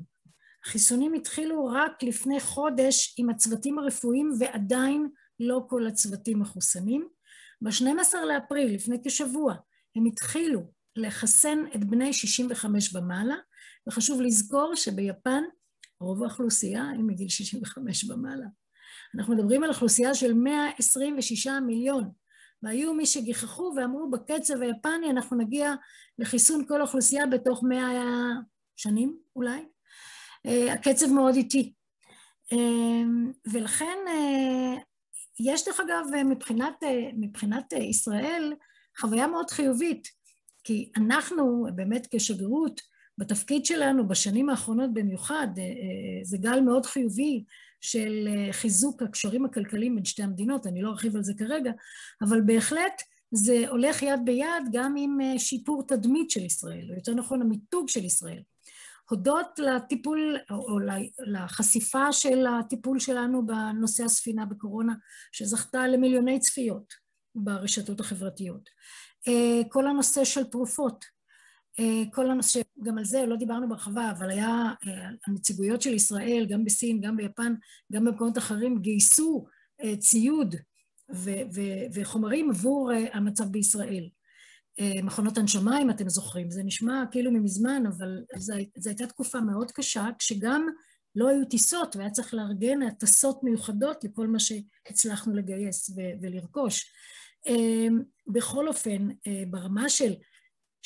[0.66, 7.08] החיסונים התחילו רק לפני חודש עם הצוותים הרפואיים ועדיין לא כל הצוותים מחוסנים.
[7.62, 9.56] ב-12 לאפריל, לפני כשבוע,
[9.96, 13.36] הם התחילו לחסן את בני 65 ומעלה,
[13.88, 15.44] וחשוב לזכור שביפן
[16.00, 18.48] רוב האוכלוסייה הם מגיל 65 ומעלה.
[19.16, 22.12] אנחנו מדברים על אוכלוסייה של 126 מיליון,
[22.64, 25.74] והיו מי שגיחכו ואמרו בקצב היפני אנחנו נגיע
[26.20, 28.34] לחיסון כל האוכלוסייה בתוך מאה
[28.76, 29.66] שנים אולי.
[30.46, 31.74] אה, הקצב מאוד איטי.
[32.54, 33.04] אה,
[33.52, 34.76] ולכן אה,
[35.40, 36.84] יש דרך אגב מבחינת,
[37.18, 38.54] מבחינת ישראל
[39.00, 40.08] חוויה מאוד חיובית,
[40.64, 42.82] כי אנחנו באמת כשגרירות
[43.18, 45.48] בתפקיד שלנו בשנים האחרונות במיוחד,
[46.24, 47.44] זה גל מאוד חיובי
[47.82, 51.72] של אה, חיזוק הקשרים הכלכליים בין שתי המדינות, אני לא ארחיב על זה כרגע,
[52.22, 57.14] אבל בהחלט זה הולך יד ביד גם עם אה, שיפור תדמית של ישראל, או יותר
[57.14, 58.42] נכון המיתוג של ישראל.
[59.10, 60.80] הודות לטיפול, או
[61.20, 64.94] לחשיפה של הטיפול שלנו בנושא הספינה בקורונה,
[65.32, 66.94] שזכתה למיליוני צפיות
[67.36, 68.70] ברשתות החברתיות.
[69.28, 71.06] אה, כל הנושא של תרופות,
[72.12, 76.66] כל הנושא, גם על זה לא דיברנו בהרחבה, אבל היה, אה, הנציגויות של ישראל, גם
[76.66, 77.54] בסין, גם ביפן,
[77.94, 79.46] גם במקומות אחרים, גייסו
[79.84, 80.56] אה, ציוד
[81.14, 84.10] ו- ו- וחומרים עבור המצב בישראל.
[85.04, 88.24] מכונות הנשמה, אם אתם זוכרים, זה נשמע כאילו ממזמן, אבל
[88.78, 90.68] זו הייתה תקופה מאוד קשה, כשגם
[91.16, 96.92] לא היו טיסות והיה צריך לארגן טיסות מיוחדות לכל מה שהצלחנו לגייס ו- ולרכוש.
[98.28, 99.08] בכל אופן,
[99.50, 100.14] ברמה של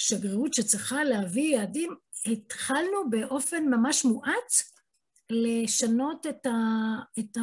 [0.08, 4.74] שגרירות שצריכה להביא יעדים, התחלנו באופן ממש מואץ
[5.30, 6.52] לשנות את ה...
[7.20, 7.42] את ה...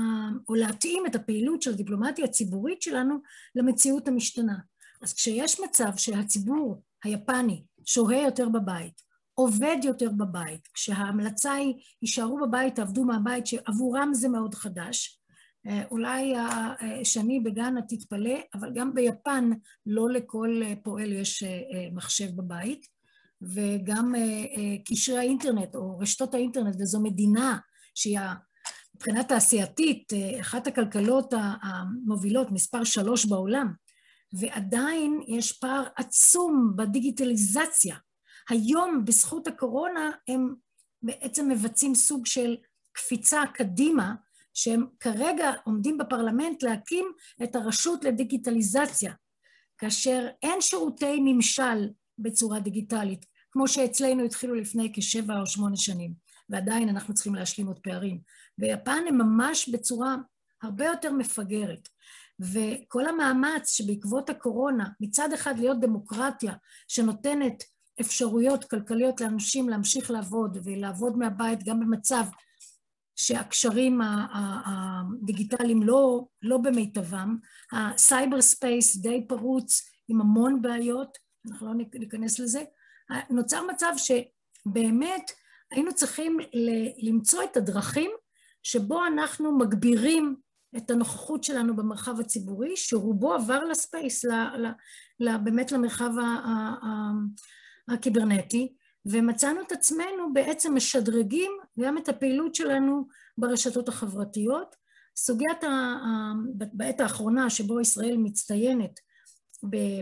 [0.49, 3.18] או להתאים את הפעילות של הדיפלומטיה הציבורית שלנו
[3.55, 4.59] למציאות המשתנה.
[5.03, 9.03] אז כשיש מצב שהציבור היפני שוהה יותר בבית,
[9.35, 15.18] עובד יותר בבית, כשההמלצה היא, יישארו בבית, תעבדו מהבית, שעבורם זה מאוד חדש,
[15.90, 19.51] אולי השני בגאנה תתפלא, אבל גם ביפן
[19.87, 22.87] לא לכל פועל יש אה, אה, מחשב בבית,
[23.42, 24.14] וגם
[24.85, 27.59] קשרי האינטרנט או רשתות האינטרנט, וזו מדינה
[27.95, 28.18] שהיא
[28.95, 33.72] מבחינה תעשייתית אחת הכלכלות המובילות, מספר שלוש בעולם,
[34.33, 37.97] ועדיין יש פער עצום בדיגיטליזציה.
[38.49, 40.55] היום, בזכות הקורונה, הם
[41.03, 42.57] בעצם מבצעים סוג של
[42.93, 44.14] קפיצה קדימה,
[44.59, 49.13] שהם כרגע עומדים בפרלמנט להקים את הרשות לדיגיטליזציה,
[49.79, 51.89] כאשר אין שירותי ממשל
[52.19, 56.13] בצורה דיגיטלית, כמו שאצלנו התחילו לפני כשבע או שמונה שנים,
[56.49, 58.21] ועדיין אנחנו צריכים להשלים עוד פערים.
[58.59, 60.17] ביפן הם ממש בצורה
[60.63, 61.89] הרבה יותר מפגרת.
[62.41, 66.55] וכל המאמץ שבעקבות הקורונה, מצד אחד להיות דמוקרטיה
[66.89, 67.65] שנותנת
[68.01, 72.25] אפשרויות כלכליות לאנשים להמשיך לעבוד ולעבוד מהבית גם במצב
[73.19, 74.01] שהקשרים
[74.64, 77.37] הדיגיטליים לא, לא במיטבם,
[77.72, 81.19] ה cyber space די פרוץ עם המון בעיות,
[81.51, 82.62] אנחנו לא ניכנס לזה,
[83.31, 85.31] נוצר מצב שבאמת
[85.71, 86.39] היינו צריכים
[87.03, 88.11] למצוא את הדרכים
[88.62, 90.37] שבו אנחנו מגבירים
[90.77, 94.66] את הנוכחות שלנו במרחב הציבורי, שרובו עבר ל space, ל, ל,
[95.21, 96.11] ל, באמת למרחב
[97.89, 98.75] הקיברנטי,
[99.11, 104.77] ומצאנו את עצמנו בעצם משדרגים גם את הפעילות שלנו ברשתות החברתיות.
[105.17, 105.97] סוגיית, ה,
[106.73, 109.01] בעת האחרונה שבו ישראל מצטיינת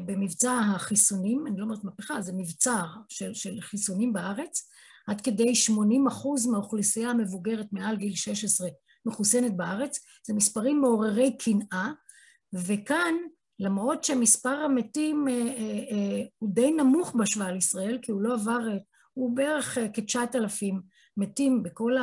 [0.07, 4.69] במבצע החיסונים, אני לא אומרת מהפכה, זה מבצע של, של חיסונים בארץ,
[5.07, 8.69] עד כדי 80 אחוז מהאוכלוסייה המבוגרת מעל גיל 16
[9.07, 11.93] מחוסנת בארץ, זה מספרים מעוררי קנאה,
[12.55, 13.15] וכאן,
[13.61, 18.61] למרות שמספר המתים אה, אה, אה, הוא די נמוך בהשוואה לישראל, כי הוא לא עבר,
[19.17, 20.75] הוא בערך כ-9,000
[21.17, 21.97] מתים בכל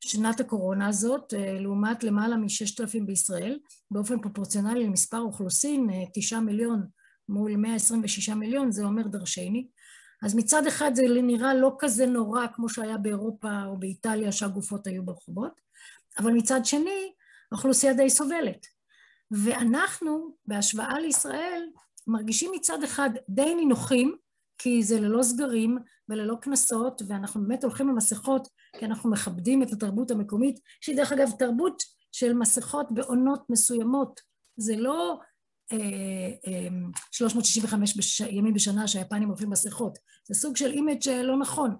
[0.00, 3.58] שנת הקורונה הזאת, לעומת למעלה מ-6,000 בישראל,
[3.90, 6.86] באופן פרופורציונלי למספר אוכלוסין, 9 מיליון
[7.28, 9.66] מול 126 מיליון, זה אומר דרשני.
[10.22, 15.04] אז מצד אחד זה נראה לא כזה נורא כמו שהיה באירופה או באיטליה שהגופות היו
[15.04, 15.60] ברחובות,
[16.18, 17.12] אבל מצד שני,
[17.52, 18.66] האוכלוסייה די סובלת.
[19.30, 21.62] ואנחנו, בהשוואה לישראל,
[22.06, 24.16] מרגישים מצד אחד די נינוחים,
[24.58, 25.78] כי זה ללא סגרים
[26.10, 28.48] וללא קנסות, ואנחנו באמת הולכים עם מסכות
[28.78, 31.82] כי אנחנו מכבדים את התרבות המקומית, שהיא דרך אגב תרבות
[32.12, 34.20] של מסכות בעונות מסוימות.
[34.56, 35.18] זה לא
[35.72, 35.76] אה,
[36.46, 36.68] אה,
[37.10, 38.20] 365 בש...
[38.20, 39.98] ימים בשנה שהיפנים הולכים מסכות,
[40.28, 41.76] זה סוג של image לא נכון.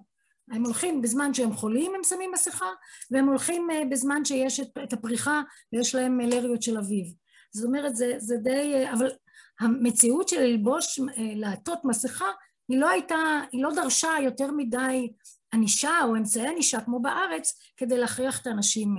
[0.51, 2.71] הם הולכים בזמן שהם חולים, הם שמים מסכה,
[3.11, 5.41] והם הולכים אה, בזמן שיש את הפריחה
[5.73, 7.13] ויש להם מלריות של אביב.
[7.53, 8.73] זאת אומרת, זה, זה די...
[8.73, 9.11] אה, אבל
[9.59, 11.05] המציאות של ללבוש, אה,
[11.35, 12.25] לעטות מסכה,
[12.71, 15.13] היא לא הייתה, היא לא דרשה יותר מדי
[15.53, 18.95] ענישה או אמצעי ענישה כמו בארץ כדי להכריח את האנשים.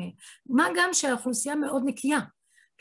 [0.46, 2.20] מה גם שהאוכלוסייה מאוד נקייה.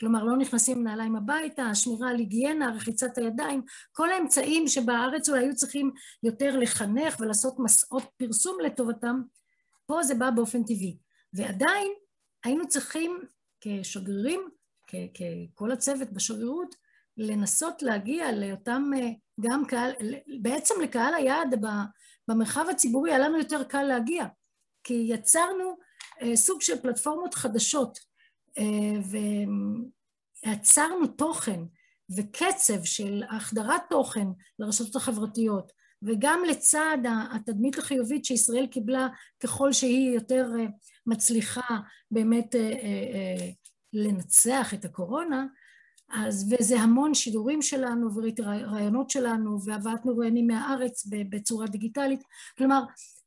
[0.00, 3.62] כלומר, לא נכנסים נעליים הביתה, שמירה על היגיינה, רחיצת הידיים,
[3.92, 5.90] כל האמצעים שבארץ אולי היו צריכים
[6.22, 9.22] יותר לחנך ולעשות מסעות פרסום לטובתם,
[9.86, 10.96] פה זה בא באופן טבעי.
[11.32, 11.92] ועדיין
[12.44, 13.20] היינו צריכים
[13.60, 14.48] כשגרירים,
[14.88, 16.74] ככל הצוות בשגרירות,
[17.16, 18.90] לנסות להגיע לאותם,
[19.40, 19.92] גם קהל,
[20.42, 21.64] בעצם לקהל היעד
[22.28, 24.26] במרחב הציבורי היה לנו יותר קל להגיע,
[24.84, 25.76] כי יצרנו
[26.22, 27.98] אה, סוג של פלטפורמות חדשות
[28.58, 29.18] אה,
[30.44, 31.60] ויצרנו תוכן
[32.16, 34.26] וקצב של החדרת תוכן
[34.58, 36.98] לרשתות החברתיות, וגם לצד
[37.34, 39.08] התדמית החיובית שישראל קיבלה
[39.42, 40.64] ככל שהיא יותר אה,
[41.06, 41.78] מצליחה
[42.10, 43.48] באמת אה,
[43.92, 45.46] לנצח את הקורונה,
[46.12, 52.22] אז, וזה המון שידורים שלנו ורעיונות שלנו והבאת מרואיינים מהארץ בצורה דיגיטלית.
[52.58, 52.82] כלומר,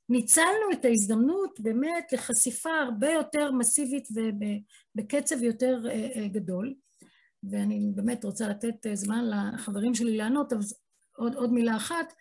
[0.10, 4.08] ניצלנו את ההזדמנות באמת לחשיפה הרבה יותר מסיבית
[4.96, 6.74] ובקצב יותר אה, אה, גדול,
[7.44, 10.64] ואני באמת רוצה לתת אה, זמן לחברים שלי לענות, אבל
[11.18, 12.14] עוד, עוד מילה אחת,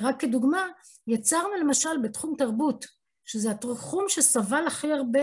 [0.00, 0.66] רק כדוגמה,
[1.06, 2.86] יצרנו למשל בתחום תרבות,
[3.24, 5.20] שזה התחום שסבל הכי הרבה,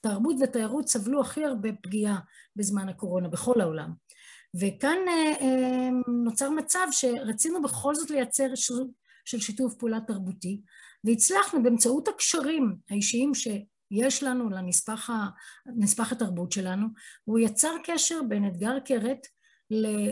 [0.00, 2.18] תרבות ותיירות סבלו הכי הרבה פגיעה
[2.56, 3.92] בזמן הקורונה בכל העולם.
[4.60, 4.98] וכאן
[6.24, 8.54] נוצר מצב שרצינו בכל זאת לייצר
[9.24, 10.60] של שיתוף פעולה תרבותי,
[11.04, 15.10] והצלחנו באמצעות הקשרים האישיים שיש לנו לנספח
[15.66, 16.86] נספח התרבות שלנו,
[17.24, 19.26] הוא יצר קשר בין אתגר קרת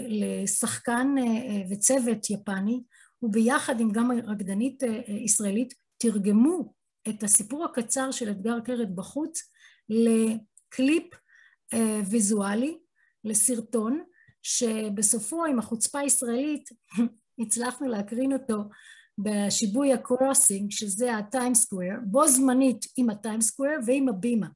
[0.09, 2.83] לשחקן אה, אה, וצוות יפני,
[3.23, 6.75] וביחד עם גם רקדנית אה, ישראלית תרגמו
[7.09, 9.43] את הסיפור הקצר של אתגר קרת בחוץ
[9.89, 11.15] לקליפ
[12.11, 12.79] ויזואלי,
[13.25, 14.05] לסרטון,
[14.43, 16.69] שבסופו עם החוצפה הישראלית
[17.41, 18.57] הצלחנו להקרין אותו
[19.19, 24.47] בשיבוי הקרוסינג, שזה הטיים סקוויר, בו זמנית עם הטיים סקוויר ועם הבימה.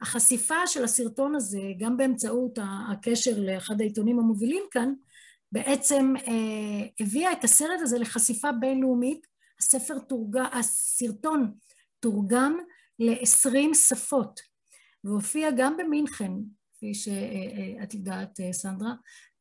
[0.00, 4.92] החשיפה של הסרטון הזה, גם באמצעות הקשר לאחד העיתונים המובילים כאן,
[5.52, 9.26] בעצם אה, הביאה את הסרט הזה לחשיפה בינלאומית.
[9.60, 11.52] הספר תורגם, הסרטון
[12.00, 12.58] תורגם
[12.98, 14.40] ל-20 שפות,
[15.04, 16.32] והופיע גם במינכן,
[16.74, 18.92] כפי שאת יודעת, סנדרה,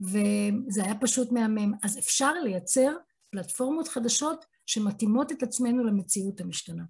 [0.02, 1.74] וזה היה פשוט מהמם.
[1.84, 2.96] אז אפשר לייצר
[3.32, 6.84] פלטפורמות חדשות שמתאימות את עצמנו למציאות המשתנה.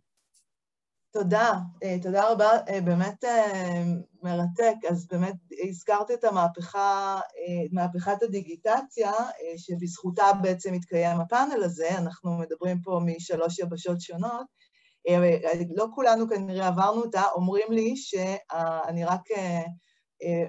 [1.11, 1.53] תודה,
[1.83, 3.83] אה, תודה רבה, אה, באמת אה,
[4.23, 4.75] מרתק.
[4.89, 5.35] אז באמת
[5.69, 7.19] הזכרת את המהפכה,
[7.71, 9.11] מהפכת הדיגיטציה,
[9.57, 14.45] שבזכותה בעצם התקיים הפאנל הזה, אנחנו מדברים פה משלוש יבשות שונות.
[15.75, 19.21] לא כולנו כנראה עברנו אותה, אומרים לי שאני רק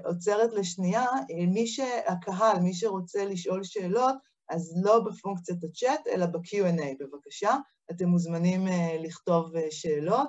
[0.04, 1.06] עוצרת לשנייה,
[1.48, 4.14] מי שהקהל, מי שרוצה לשאול שאלות,
[4.50, 7.56] אז לא בפונקציית הצ'אט, אלא ב-Q&A, בבקשה.
[7.90, 8.66] אתם מוזמנים
[8.98, 10.28] לכתוב שאלות,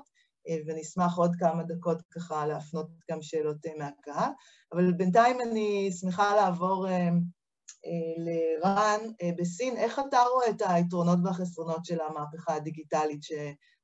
[0.68, 4.30] ונשמח עוד כמה דקות ככה להפנות גם שאלות מהקהל.
[4.74, 6.88] אבל בינתיים אני שמחה לעבור
[8.18, 9.00] לרן
[9.38, 9.78] בסין.
[9.78, 13.22] איך אתה רואה את היתרונות והחסרונות של המהפכה הדיגיטלית,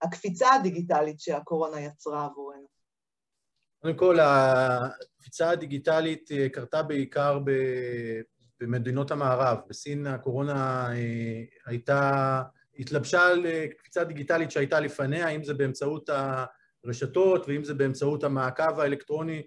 [0.01, 2.67] הקפיצה הדיגיטלית שהקורונה יצרה עבורנו?
[3.81, 7.39] קודם כל, הקפיצה הדיגיטלית קרתה בעיקר
[8.59, 9.57] במדינות המערב.
[9.69, 10.89] בסין הקורונה
[11.65, 12.41] הייתה,
[12.79, 13.45] התלבשה על
[13.77, 16.09] קפיצה דיגיטלית שהייתה לפניה, אם זה באמצעות
[16.83, 19.43] הרשתות ואם זה באמצעות המעקב האלקטרוני.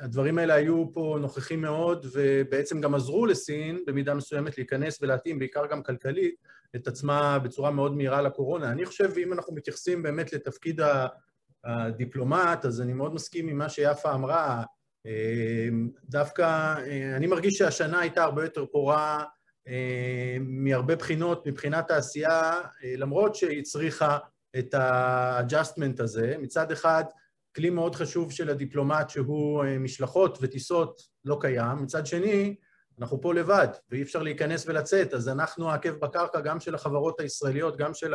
[0.00, 5.66] הדברים האלה היו פה נוכחים מאוד, ובעצם גם עזרו לסין במידה מסוימת להיכנס ולהתאים, בעיקר
[5.66, 6.34] גם כלכלית,
[6.76, 8.70] את עצמה בצורה מאוד מהירה לקורונה.
[8.70, 10.80] אני חושב, אם אנחנו מתייחסים באמת לתפקיד
[11.64, 14.62] הדיפלומט, אז אני מאוד מסכים עם מה שיפה אמרה.
[16.04, 16.74] דווקא
[17.16, 19.24] אני מרגיש שהשנה הייתה הרבה יותר פורה
[20.40, 22.60] מהרבה בחינות, מבחינת העשייה,
[22.96, 24.18] למרות שהיא צריכה
[24.58, 26.36] את ה-adjustment הזה.
[26.38, 27.04] מצד אחד,
[27.56, 31.82] כלי מאוד חשוב של הדיפלומט שהוא משלחות וטיסות לא קיים.
[31.82, 32.56] מצד שני,
[32.98, 37.76] אנחנו פה לבד, ואי אפשר להיכנס ולצאת, אז אנחנו העקב בקרקע גם של החברות הישראליות,
[37.76, 38.14] גם של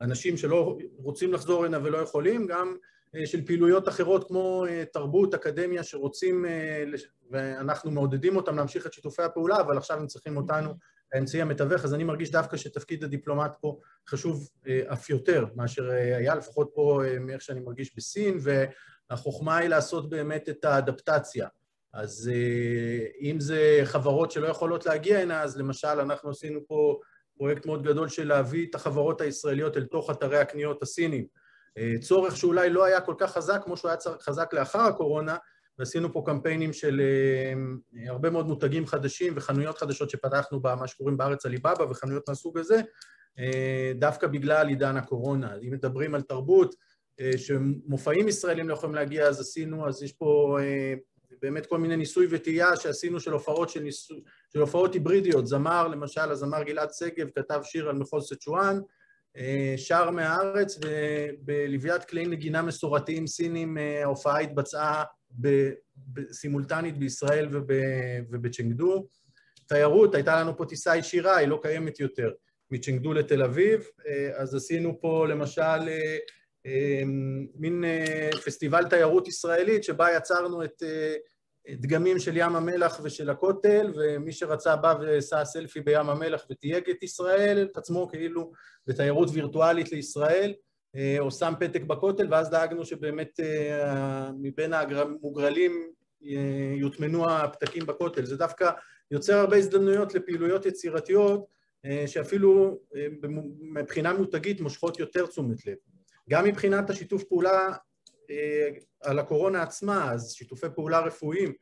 [0.00, 2.76] האנשים שלא רוצים לחזור הנה ולא יכולים, גם
[3.24, 6.44] של פעילויות אחרות כמו תרבות, אקדמיה, שרוצים,
[7.30, 10.74] ואנחנו מעודדים אותם להמשיך את שיתופי הפעולה, אבל עכשיו הם צריכים אותנו,
[11.16, 14.48] האמצעי המתווך, אז אני מרגיש דווקא שתפקיד הדיפלומט פה חשוב
[14.92, 18.38] אף יותר מאשר היה, לפחות פה מאיך שאני מרגיש בסין,
[19.10, 21.48] והחוכמה היא לעשות באמת את האדפטציה.
[21.92, 22.30] אז
[23.20, 27.00] אם זה חברות שלא יכולות להגיע הנה, אז למשל אנחנו עשינו פה
[27.38, 31.26] פרויקט מאוד גדול של להביא את החברות הישראליות אל תוך אתרי הקניות הסיניים.
[32.00, 35.36] צורך שאולי לא היה כל כך חזק כמו שהוא היה חזק לאחר הקורונה,
[35.78, 37.00] ועשינו פה קמפיינים של
[38.08, 42.80] הרבה מאוד מותגים חדשים וחנויות חדשות שפתחנו במה שקוראים בארץ עליבאבא וחנויות מהסוג הזה,
[43.94, 45.54] דווקא בגלל עידן הקורונה.
[45.62, 46.74] אם מדברים על תרבות,
[47.36, 50.58] שמופעים ישראלים לא יכולים להגיע, אז עשינו, אז יש פה
[51.42, 54.14] באמת כל מיני ניסוי וטעייה שעשינו של הופעות, של, ניסו,
[54.52, 55.46] של הופעות היברידיות.
[55.46, 58.80] זמר, למשל, הזמר גלעד שגב כתב שיר על מחוז סצ'ואן,
[59.76, 65.04] שר מהארץ, ובלוויית כלי נגינה מסורתיים סינים ההופעה התבצעה
[66.32, 67.48] סימולטנית בישראל
[68.30, 69.08] ובצ'נגדו.
[69.68, 72.30] תיירות, הייתה לנו פה טיסה ישירה, היא לא קיימת יותר,
[72.70, 73.86] מצ'נגדו לתל אביב,
[74.36, 75.88] אז עשינו פה למשל
[77.54, 77.84] מין
[78.44, 80.82] פסטיבל תיירות ישראלית שבה יצרנו את
[81.70, 87.02] דגמים של ים המלח ושל הכותל, ומי שרצה בא ועשה סלפי בים המלח ותייג את
[87.02, 88.52] ישראל, את עצמו כאילו
[88.86, 90.54] בתיירות וירטואלית לישראל,
[91.18, 93.40] או שם פתק בכותל, ואז דאגנו שבאמת
[94.40, 95.90] מבין המוגרלים
[96.76, 98.24] יוטמנו הפתקים בכותל.
[98.24, 98.70] זה דווקא
[99.10, 101.46] יוצר הרבה הזדמנויות לפעילויות יצירתיות,
[102.06, 102.78] שאפילו
[103.60, 105.76] מבחינה מותגית מושכות יותר תשומת לב.
[106.30, 107.68] גם מבחינת השיתוף פעולה
[109.02, 111.52] על הקורונה עצמה, אז שיתופי פעולה רפואיים,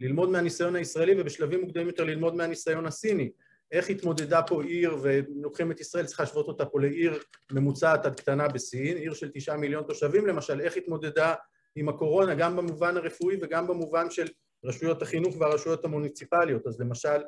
[0.00, 3.30] ללמוד מהניסיון הישראלי ובשלבים מוקדמים יותר ללמוד מהניסיון הסיני.
[3.74, 7.18] איך התמודדה פה עיר, ולוקחים את ישראל, צריך להשוות אותה פה לעיר
[7.52, 11.34] ממוצעת עד קטנה בסין, עיר של תשעה מיליון תושבים למשל, איך התמודדה
[11.76, 14.26] עם הקורונה, גם במובן הרפואי וגם במובן של
[14.64, 16.66] רשויות החינוך והרשויות המוניציפליות.
[16.66, 17.22] אז למשל,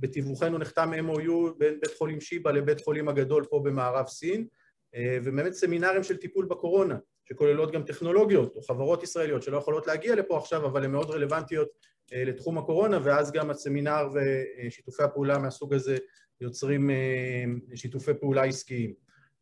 [0.00, 4.46] בתיווכנו נחתם MOU בין בית חולים שיבא לבית חולים הגדול פה במערב סין,
[5.24, 6.96] ובאמת סמינרים של טיפול בקורונה,
[7.28, 11.68] שכוללות גם טכנולוגיות או חברות ישראליות שלא יכולות להגיע לפה עכשיו, אבל הן מאוד רלוונטיות
[12.12, 15.96] לתחום הקורונה, ואז גם הסמינר ושיתופי הפעולה מהסוג הזה
[16.40, 16.90] יוצרים
[17.74, 18.94] שיתופי פעולה עסקיים.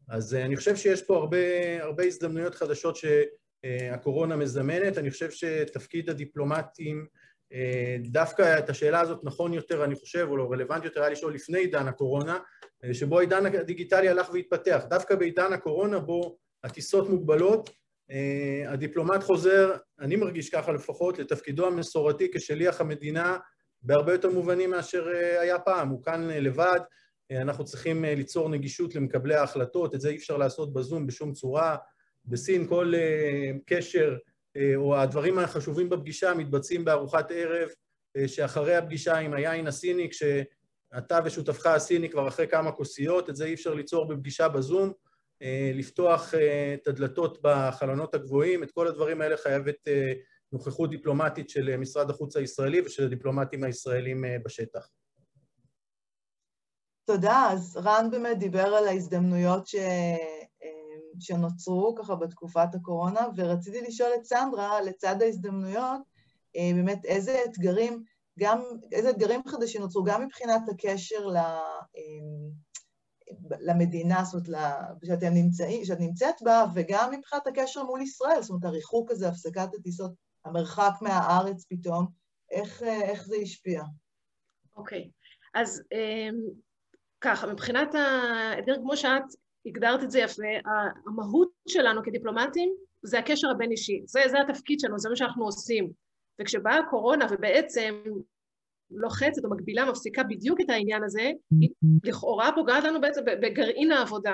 [0.08, 1.38] אז אני חושב שיש פה הרבה,
[1.82, 4.98] הרבה הזדמנויות חדשות שהקורונה מזמנת.
[4.98, 7.06] אני חושב שתפקיד הדיפלומטים,
[8.00, 11.58] דווקא את השאלה הזאת נכון יותר, אני חושב, או לא רלוונטי יותר, היה לשאול לפני
[11.58, 12.38] עידן הקורונה,
[12.92, 14.84] שבו העידן הדיגיטלי הלך והתפתח.
[14.90, 17.70] דווקא בעידן הקורונה, בו הטיסות מוגבלות,
[18.66, 23.38] הדיפלומט חוזר, אני מרגיש ככה לפחות, לתפקידו המסורתי כשליח המדינה
[23.82, 25.06] בהרבה יותר מובנים מאשר
[25.40, 25.88] היה פעם.
[25.88, 26.80] הוא כאן לבד,
[27.32, 31.76] אנחנו צריכים ליצור נגישות למקבלי ההחלטות, את זה אי אפשר לעשות בזום בשום צורה.
[32.24, 32.92] בסין כל
[33.66, 34.16] קשר
[34.76, 37.68] או הדברים החשובים בפגישה מתבצעים בארוחת ערב,
[38.26, 43.54] שאחרי הפגישה עם היין הסיני, כשאתה ושותפך הסיני כבר אחרי כמה כוסיות, את זה אי
[43.54, 44.92] אפשר ליצור בפגישה בזום.
[45.74, 46.34] לפתוח
[46.74, 49.76] את הדלתות בחלונות הגבוהים, את כל הדברים האלה חייבת
[50.53, 54.88] נוכחות דיפלומטית של משרד החוץ הישראלי ושל הדיפלומטים הישראלים בשטח.
[57.05, 57.49] תודה.
[57.53, 59.76] אז רן באמת דיבר על ההזדמנויות ש...
[61.20, 66.01] שנוצרו ככה בתקופת הקורונה, ורציתי לשאול את סנדרה, לצד ההזדמנויות,
[66.55, 68.05] באמת איזה אתגרים,
[68.38, 68.62] גם,
[68.93, 71.36] איזה אתגרים חדשים נוצרו, גם מבחינת הקשר ל...
[73.61, 74.64] למדינה, זאת אומרת,
[75.05, 79.68] שאתם נמצאים, שאת נמצאת בה, וגם מבחינת הקשר מול ישראל, זאת אומרת, הריחוק הזה, הפסקת
[79.78, 80.12] הטיסות,
[80.45, 82.07] המרחק מהארץ פתאום,
[82.51, 83.83] איך, איך זה השפיע?
[84.76, 85.61] אוקיי, okay.
[85.61, 85.83] אז
[87.20, 89.22] ככה, מבחינת האתגר, כמו שאת
[89.66, 90.43] הגדרת את זה יפה,
[91.07, 95.93] המהות שלנו כדיפלומטים זה הקשר הבין-אישי, זה, זה התפקיד שלנו, זה מה שאנחנו עושים.
[96.41, 98.03] וכשבאה הקורונה ובעצם
[98.91, 101.30] לוחצת או מגבילה, מפסיקה בדיוק את העניין הזה,
[101.61, 101.68] היא
[102.05, 104.32] לכאורה פוגעת לנו בעצם בגרעין העבודה.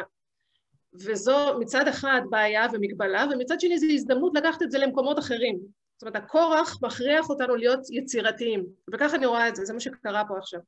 [0.94, 5.58] וזו מצד אחד בעיה ומגבלה, ומצד שני זו הזדמנות לקחת את זה למקומות אחרים.
[5.96, 10.22] זאת אומרת, הכורח מכריח אותנו להיות יצירתיים, וככה אני רואה את זה, זה מה שקרה
[10.28, 10.60] פה עכשיו.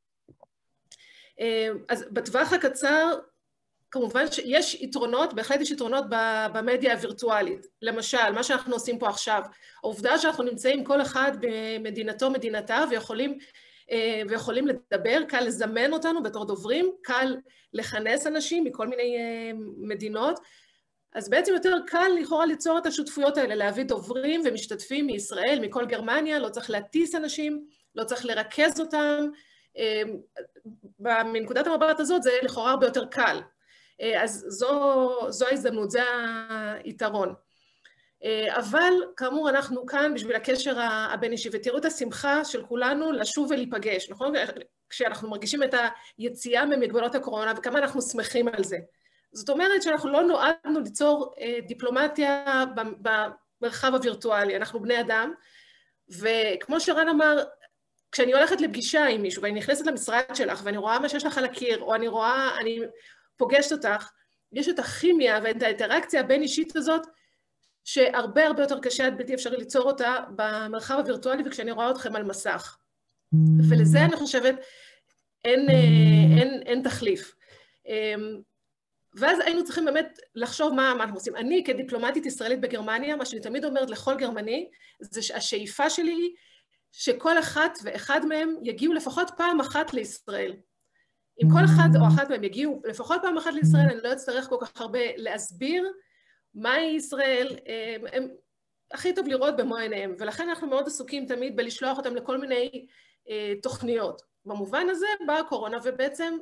[1.40, 3.18] אה, אז בטווח הקצר,
[3.90, 6.04] כמובן שיש יתרונות, בהחלט יש יתרונות
[6.54, 7.66] במדיה הווירטואלית.
[7.82, 9.42] למשל, מה שאנחנו עושים פה עכשיו,
[9.82, 13.38] העובדה שאנחנו נמצאים כל אחד במדינתו, מדינתה, ויכולים,
[14.28, 17.36] ויכולים לדבר, קל לזמן אותנו בתור דוברים, קל
[17.72, 20.40] לכנס אנשים מכל מיני אה, מדינות,
[21.14, 26.38] אז בעצם יותר קל לכאורה ליצור את השותפויות האלה, להביא דוברים ומשתתפים מישראל, מכל גרמניה,
[26.38, 29.28] לא צריך להטיס אנשים, לא צריך לרכז אותם,
[29.76, 30.20] אמ,
[31.32, 33.40] מנקודת המבט הזאת זה לכאורה הרבה יותר קל.
[34.00, 36.00] אה, אז זו, זו ההזדמנות, זה
[36.84, 37.34] היתרון.
[38.24, 44.10] אה, אבל כאמור אנחנו כאן בשביל הקשר הבין-אישי, ותראו את השמחה של כולנו לשוב ולהיפגש,
[44.10, 44.32] נכון?
[44.90, 45.74] כשאנחנו מרגישים את
[46.18, 48.78] היציאה ממגבלות הקורונה וכמה אנחנו שמחים על זה.
[49.32, 52.64] זאת אומרת שאנחנו לא נועדנו ליצור אה, דיפלומטיה
[53.60, 55.32] במרחב הווירטואלי, אנחנו בני אדם,
[56.08, 57.42] וכמו שרן אמר,
[58.12, 61.44] כשאני הולכת לפגישה עם מישהו ואני נכנסת למשרד שלך ואני רואה מה שיש לך על
[61.44, 62.80] הקיר, או אני רואה, אני
[63.36, 64.10] פוגשת אותך,
[64.52, 67.06] יש את הכימיה ואת האינטראקציה הבין-אישית הזאת,
[67.88, 72.24] שהרבה הרבה יותר קשה עד בלתי אפשרי ליצור אותה במרחב הווירטואלי וכשאני רואה אתכם על
[72.24, 72.78] מסך.
[73.70, 74.54] ולזה אני חושבת
[75.44, 77.34] אין, אה, אין, אין תחליף.
[77.86, 78.40] אמ,
[79.14, 81.36] ואז היינו צריכים באמת לחשוב מה, מה אנחנו עושים.
[81.36, 84.68] אני כדיפלומטית ישראלית בגרמניה, מה שאני תמיד אומרת לכל גרמני,
[85.00, 86.30] זה שהשאיפה שלי היא
[86.92, 90.56] שכל אחת ואחד מהם יגיעו לפחות פעם אחת לישראל.
[91.42, 94.56] אם כל אחד או אחת מהם יגיעו לפחות פעם אחת לישראל, אני לא אצטרך כל
[94.60, 95.84] כך הרבה להסביר
[96.58, 98.28] מהי ישראל, הם, הם
[98.92, 102.86] הכי טוב לראות במו עיניהם, ולכן אנחנו מאוד עסוקים תמיד בלשלוח אותם לכל מיני
[103.28, 104.22] אה, תוכניות.
[104.44, 106.38] במובן הזה באה הקורונה ובעצם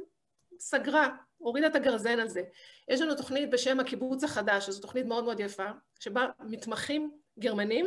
[0.59, 1.09] סגרה,
[1.39, 2.43] הורידה את הגרזן על זה.
[2.89, 5.67] יש לנו תוכנית בשם הקיבוץ החדש, שזו תוכנית מאוד מאוד יפה,
[6.01, 7.87] שבה מתמחים גרמנים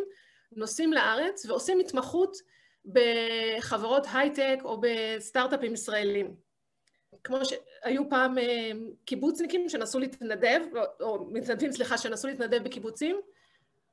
[0.52, 2.38] נוסעים לארץ ועושים התמחות
[2.86, 6.49] בחברות הייטק או בסטארט-אפים ישראלים.
[7.24, 8.72] כמו שהיו פעם אה,
[9.06, 10.62] קיבוצניקים שנסעו להתנדב,
[11.00, 13.22] או מתנדבים, סליחה, שנסעו להתנדב בקיבוצים,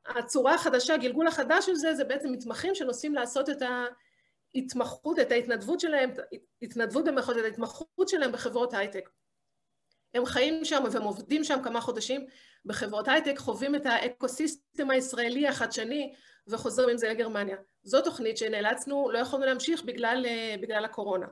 [0.06, 3.62] הצורה החדשה, הגלגול החדש של זה, זה בעצם מתמחים שנוסעים לעשות את
[4.54, 6.10] ההתמחות, את ההתנדבות שלהם,
[6.62, 9.10] התנדבות במרכאות, את ההתמחות שלהם בחברות הייטק.
[10.14, 12.26] הם חיים שם והם עובדים שם כמה חודשים
[12.64, 16.14] בחברות הייטק, חווים את ה ecosystem הישראלי החדשני
[16.46, 17.56] וחוזרים עם זה לגרמניה.
[17.82, 21.26] זו תוכנית שנאלצנו, לא יכולנו להמשיך בגלל, אה, בגלל הקורונה.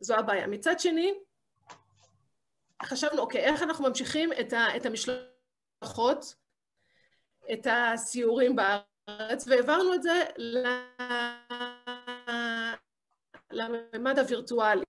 [0.00, 0.46] זו הבעיה.
[0.46, 1.14] מצד שני,
[2.82, 6.34] חשבנו, אוקיי, איך אנחנו ממשיכים את, ה, את המשלחות,
[7.52, 10.24] את הסיורים בארץ, והעברנו את זה
[13.50, 14.84] לממד הווירטואלי.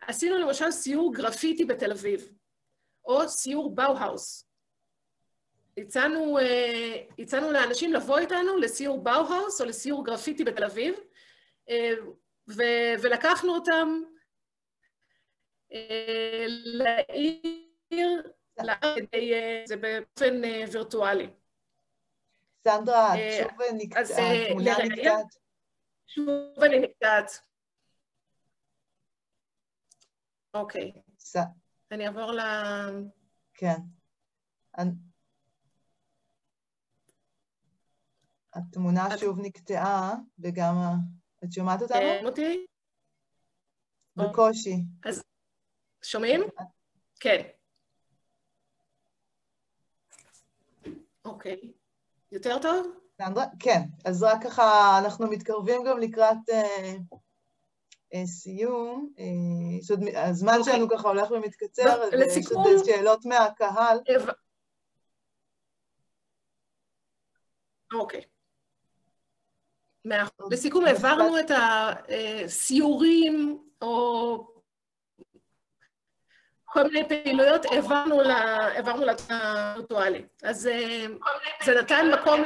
[0.00, 2.28] עשינו למשל סיור גרפיטי בתל אביב,
[3.04, 4.48] או סיור באו-האוס.
[5.76, 10.94] הצענו, אה, הצענו לאנשים לבוא איתנו לסיור באו-האוס או לסיור גרפיטי בתל אביב,
[12.48, 13.88] ו- ולקחנו אותם
[15.72, 18.32] אה, לעיר,
[19.64, 20.34] זה באופן
[20.72, 21.30] וירטואלי.
[22.64, 25.26] סנדרה, שוב נקטעת, התמונה נקטעת.
[26.06, 26.28] שוב
[26.62, 27.30] אני נקטעת.
[30.54, 30.92] אוקיי.
[31.90, 32.40] אני אעבור ל...
[33.54, 33.76] כן.
[38.54, 40.74] התמונה שוב נקטעה, וגם...
[41.44, 41.98] את שומעת אותנו?
[41.98, 42.66] שומעים אותי?
[44.16, 44.76] בקושי.
[45.04, 45.22] אז
[46.02, 46.42] שומעים?
[47.20, 47.42] כן.
[51.24, 51.72] אוקיי.
[52.32, 52.86] יותר טוב?
[53.60, 56.94] כן, אז רק ככה, אנחנו מתקרבים גם לקראת אה,
[58.14, 59.12] אה, סיום.
[59.18, 59.24] אה,
[59.80, 60.72] זאת, הזמן אוקיי.
[60.72, 63.98] שלנו ככה הולך ומתקצר, ויש עוד שאלות מהקהל.
[67.92, 68.33] אוקיי.
[70.50, 71.50] לסיכום, העברנו את
[72.44, 74.46] הסיורים, או
[76.64, 80.24] כל מיני פעילויות, העברנו לווירטואלי.
[80.42, 81.06] אז אה,
[81.64, 82.40] זה נתן מקום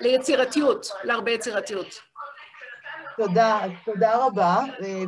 [0.00, 1.86] ליצירתיות, להרבה יצירתיות.
[3.16, 4.56] תודה, תודה רבה.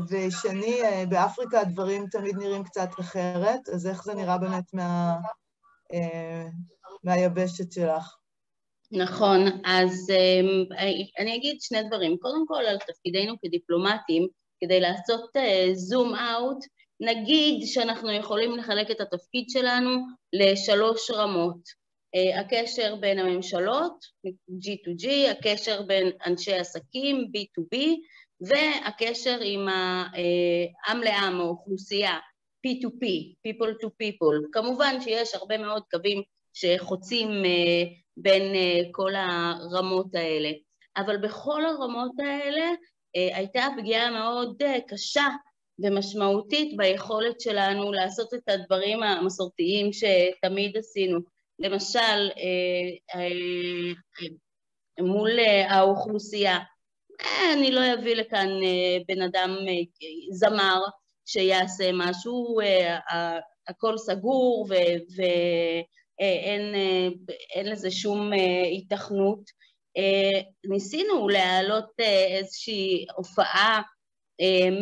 [0.09, 5.17] ושני, באפריקה הדברים תמיד נראים קצת אחרת, אז איך זה נראה באמת מה,
[7.05, 8.20] מהיבשת שלך?
[8.93, 10.13] נכון, אז
[11.19, 12.17] אני אגיד שני דברים.
[12.17, 14.29] קודם כל, על תפקידנו כדיפלומטים,
[14.61, 15.31] כדי לעשות
[15.75, 16.59] זום אאוט,
[17.01, 19.91] נגיד שאנחנו יכולים לחלק את התפקיד שלנו
[20.33, 21.81] לשלוש רמות.
[22.41, 24.05] הקשר בין הממשלות,
[24.51, 27.77] G2G, הקשר בין אנשי עסקים, B2B,
[28.41, 32.19] והקשר עם העם לעם, האוכלוסייה,
[32.67, 33.07] P2P,
[33.49, 34.49] People to People.
[34.53, 36.23] כמובן שיש הרבה מאוד קווים
[36.53, 37.29] שחוצים
[38.17, 38.43] בין
[38.93, 40.51] כל הרמות האלה,
[40.97, 42.71] אבל בכל הרמות האלה
[43.15, 45.29] הייתה פגיעה מאוד קשה
[45.83, 51.19] ומשמעותית ביכולת שלנו לעשות את הדברים המסורתיים שתמיד עשינו.
[51.59, 52.31] למשל,
[55.01, 55.31] מול
[55.69, 56.59] האוכלוסייה,
[57.55, 58.49] אני לא אביא לכאן
[59.09, 59.57] בן אדם
[60.31, 60.81] זמר
[61.27, 62.59] שיעשה משהו,
[63.69, 64.69] הכל סגור
[66.21, 68.33] ואין לזה שום
[68.73, 69.41] היתכנות.
[70.67, 71.91] ניסינו להעלות
[72.39, 73.83] איזושהי הופעה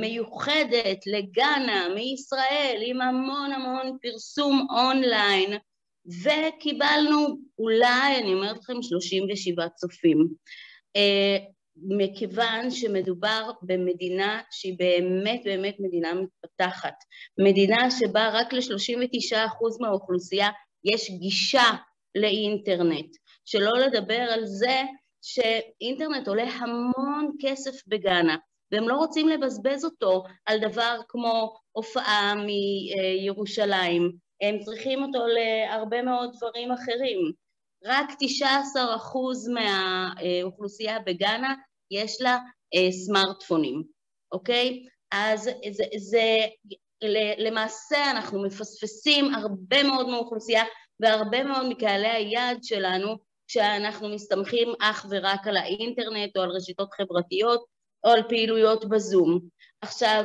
[0.00, 5.58] מיוחדת לגאנה מישראל עם המון המון פרסום אונליין
[6.24, 7.26] וקיבלנו
[7.58, 10.28] אולי, אני אומרת לכם, 37 צופים.
[11.98, 16.94] מכיוון שמדובר במדינה שהיא באמת באמת מדינה מתפתחת,
[17.38, 19.36] מדינה שבה רק ל-39%
[19.80, 20.48] מהאוכלוסייה
[20.94, 21.70] יש גישה
[22.14, 24.82] לאינטרנט, שלא לדבר על זה
[25.22, 28.36] שאינטרנט עולה המון כסף בגאנה,
[28.72, 34.12] והם לא רוצים לבזבז אותו על דבר כמו הופעה מירושלים,
[34.42, 37.32] הם צריכים אותו להרבה מאוד דברים אחרים.
[37.84, 38.76] רק 19%
[39.54, 41.54] מהאוכלוסייה בגאנה
[41.90, 42.38] יש לה
[42.90, 43.82] סמארטפונים,
[44.32, 44.86] אוקיי?
[45.12, 46.46] אז זה, זה
[47.38, 50.64] למעשה אנחנו מפספסים הרבה מאוד מהאוכלוסייה
[51.00, 53.16] והרבה מאוד מקהלי היעד שלנו
[53.48, 57.64] כשאנחנו מסתמכים אך ורק על האינטרנט או על רשתות חברתיות
[58.04, 59.40] או על פעילויות בזום.
[59.80, 60.24] עכשיו,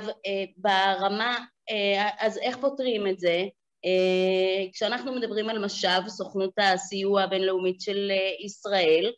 [0.57, 1.37] ברמה,
[2.19, 3.43] אז איך פותרים את זה?
[4.73, 8.11] כשאנחנו מדברים על מש"ב, סוכנות הסיוע הבינלאומית של
[8.45, 9.11] ישראל,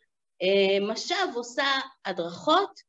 [0.80, 1.64] מש"ב עושה
[2.04, 2.80] הדרכות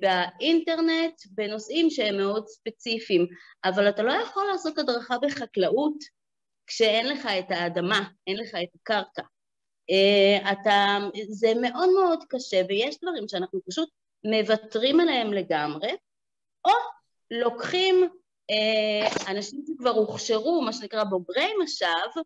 [0.00, 3.26] באינטרנט בנושאים שהם מאוד ספציפיים,
[3.64, 5.96] אבל אתה לא יכול לעשות הדרכה בחקלאות
[6.66, 9.22] כשאין לך את האדמה, אין לך את הקרקע.
[10.52, 13.88] אתה, זה מאוד מאוד קשה ויש דברים שאנחנו פשוט
[14.24, 15.96] מוותרים עליהם לגמרי,
[16.64, 16.70] או
[17.30, 18.08] לוקחים
[19.28, 22.20] אנשים שכבר הוכשרו, מה שנקרא בוגרי מש"ב,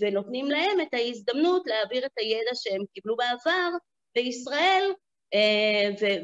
[0.00, 3.70] ונותנים להם את ההזדמנות להעביר את הידע שהם קיבלו בעבר
[4.14, 4.92] בישראל,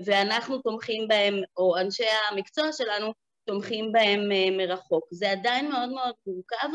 [0.04, 3.12] ואנחנו תומכים בהם, או אנשי המקצוע שלנו
[3.46, 5.04] תומכים בהם מרחוק.
[5.10, 6.68] זה עדיין מאוד מאוד מורכב,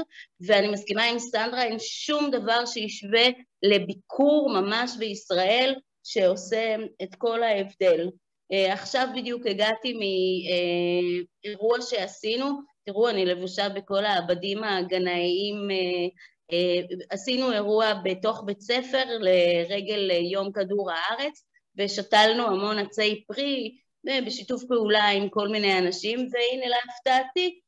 [0.47, 3.27] ואני מסכימה עם סנדרה, אין שום דבר שישווה
[3.63, 8.09] לביקור ממש בישראל שעושה את כל ההבדל.
[8.51, 9.93] עכשיו בדיוק הגעתי
[11.43, 12.45] מאירוע שעשינו,
[12.85, 15.67] תראו, אני לבושה בכל העבדים הגנאיים,
[17.09, 21.43] עשינו אירוע בתוך בית ספר לרגל יום כדור הארץ,
[21.79, 23.77] ושתלנו המון עצי פרי
[24.25, 27.59] בשיתוף פעולה עם כל מיני אנשים, והנה להפתעתי,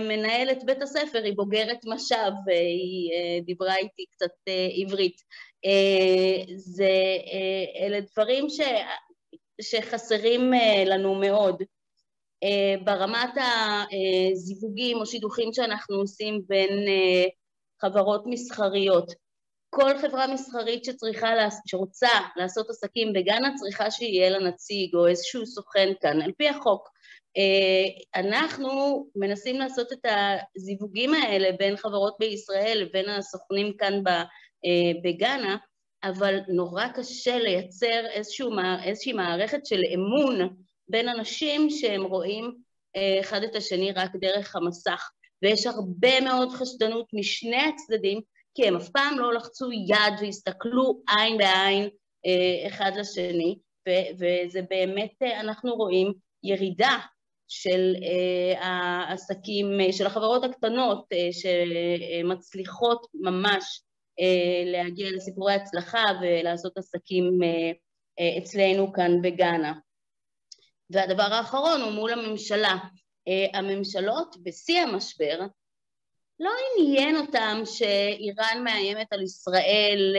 [0.00, 3.12] מנהלת בית הספר היא בוגרת מש"ב, והיא
[3.44, 4.52] דיברה איתי קצת
[4.82, 5.16] עברית.
[6.56, 6.90] זה,
[7.80, 8.60] אלה דברים ש...
[9.60, 10.52] שחסרים
[10.86, 11.62] לנו מאוד.
[12.84, 13.34] ברמת
[14.32, 16.84] הזיווגים או שידוכים שאנחנו עושים בין
[17.82, 19.12] חברות מסחריות,
[19.76, 21.28] כל חברה מסחרית שצריכה,
[21.66, 26.88] שרוצה לעשות עסקים בגאנה צריכה שיהיה לה נציג או איזשהו סוכן כאן, על פי החוק.
[28.14, 30.06] אנחנו מנסים לעשות את
[30.56, 34.02] הזיווגים האלה בין חברות בישראל לבין הסוכנים כאן
[35.04, 35.56] בגאנה,
[36.04, 40.56] אבל נורא קשה לייצר איזושהי מערכת של אמון
[40.88, 42.54] בין אנשים שהם רואים
[43.20, 45.10] אחד את השני רק דרך המסך.
[45.42, 48.20] ויש הרבה מאוד חשדנות משני הצדדים,
[48.56, 51.88] כי הם אף פעם לא לחצו יד והסתכלו עין בעין
[52.66, 53.58] אחד לשני,
[54.18, 56.98] וזה באמת, אנחנו רואים ירידה
[57.48, 57.94] של
[58.58, 63.80] העסקים, של החברות הקטנות שמצליחות ממש
[64.66, 67.38] להגיע לסיפורי הצלחה ולעשות עסקים
[68.38, 69.72] אצלנו כאן בגאנה.
[70.90, 72.76] והדבר האחרון הוא מול הממשלה.
[73.54, 75.38] הממשלות בשיא המשבר
[76.40, 80.16] לא עניין אותם שאיראן מאיימת על ישראל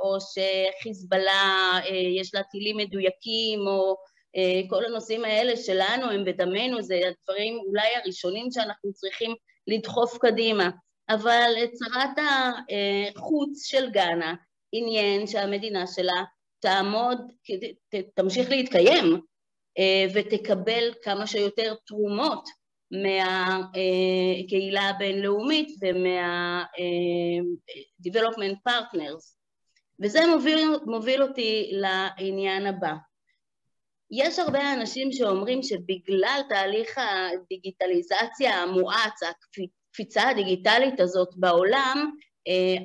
[0.00, 1.72] או שחיזבאללה
[2.20, 3.96] יש לה טילים מדויקים או
[4.70, 9.34] כל הנושאים האלה שלנו הם בדמנו, זה הדברים אולי הראשונים שאנחנו צריכים
[9.66, 10.70] לדחוף קדימה.
[11.08, 12.24] אבל את שרת
[13.16, 14.34] החוץ של גאנה
[14.72, 16.22] עניין שהמדינה שלה
[16.60, 17.18] תעמוד,
[18.14, 19.20] תמשיך להתקיים
[20.14, 22.48] ותקבל כמה שיותר תרומות
[22.90, 29.34] מהקהילה הבינלאומית ומה-Development Partners.
[30.02, 32.92] וזה מוביל, מוביל אותי לעניין הבא.
[34.10, 42.10] יש הרבה אנשים שאומרים שבגלל תהליך הדיגיטליזציה המואץ, הקפיצה הדיגיטלית הזאת בעולם,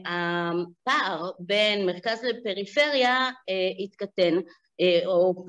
[0.06, 3.30] הפער בין מרכז לפריפריה
[3.84, 4.36] התקטן
[5.06, 5.46] או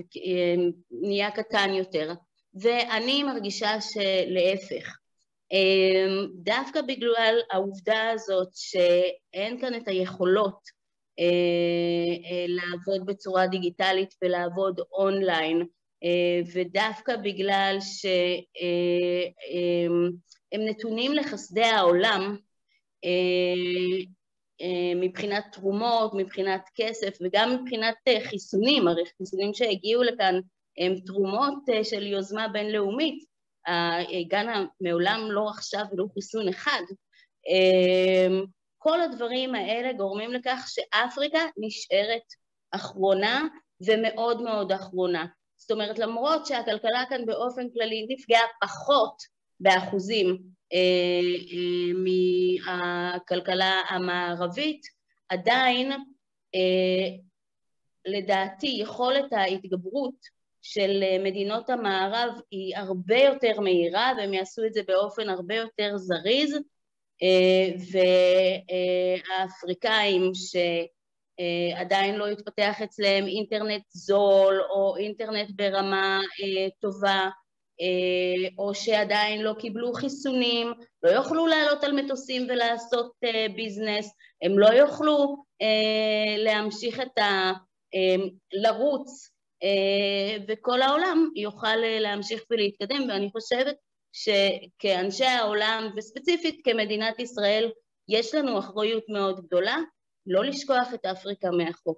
[0.90, 2.12] נהיה קטן יותר.
[2.54, 4.96] ואני מרגישה שלהפך.
[5.52, 10.74] אמ, דווקא בגלל העובדה הזאת שאין כאן את היכולות
[11.18, 11.24] אה,
[12.30, 15.66] אה, לעבוד בצורה דיגיטלית ולעבוד אונליין,
[16.04, 18.12] אה, ודווקא בגלל שהם
[20.68, 22.36] נתונים לחסדי העולם
[24.96, 30.40] מבחינת תרומות, מבחינת כסף וגם מבחינת חיסונים, הרי חיסונים שהגיעו לכאן
[30.78, 33.34] הם תרומות אה, של יוזמה בינלאומית.
[34.28, 36.82] גאנה מעולם לא רכשה ולו חיסון אחד.
[37.48, 38.44] אמ,
[38.78, 42.22] כל הדברים האלה גורמים לכך שאפריקה נשארת
[42.70, 43.46] אחרונה
[43.86, 45.26] ומאוד מאוד אחרונה.
[45.56, 49.22] זאת אומרת, למרות שהכלכלה כאן באופן כללי נפגעה פחות
[49.60, 50.38] באחוזים
[50.72, 50.78] אה,
[51.52, 54.82] אה, מהכלכלה המערבית,
[55.28, 55.92] עדיין
[58.06, 60.14] לדעתי יכולת ההתגברות
[60.66, 65.96] של אה, מדינות המערב היא הרבה יותר מהירה והם יעשו את זה באופן הרבה יותר
[65.96, 66.58] זריז
[67.22, 67.68] אה,
[68.68, 77.28] והאפריקאים שעדיין לא התפתח אצלם אינטרנט זול או אינטרנט ברמה אה, טובה
[78.58, 83.12] או שעדיין לא קיבלו חיסונים, לא יוכלו לעלות על מטוסים ולעשות
[83.56, 85.36] ביזנס, הם לא יוכלו
[86.38, 87.52] להמשיך את ה...
[88.52, 89.33] לרוץ אה,
[90.48, 93.76] וכל העולם יוכל אה, להמשיך ולהתקדם, ואני חושבת
[94.12, 97.70] שכאנשי העולם, וספציפית כמדינת ישראל,
[98.08, 99.76] יש לנו אחריות מאוד גדולה
[100.26, 101.96] לא לשכוח את אפריקה מאחור.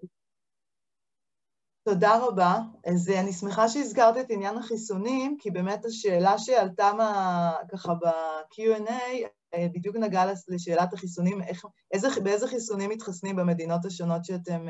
[1.89, 2.59] תודה רבה.
[2.87, 9.27] אז אה, אני שמחה שהזכרת את עניין החיסונים, כי באמת השאלה שעלתה מה, ככה ב-Q&A
[9.75, 14.67] בדיוק נגעה לשאלת החיסונים, איך, איזה, באיזה חיסונים מתחסנים במדינות השונות שאתם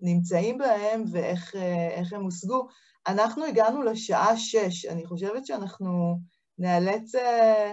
[0.00, 2.68] נמצאים בהם ואיך הם הושגו.
[3.06, 6.18] אנחנו הגענו לשעה שש, אני חושבת שאנחנו
[6.58, 7.72] נאלץ אה,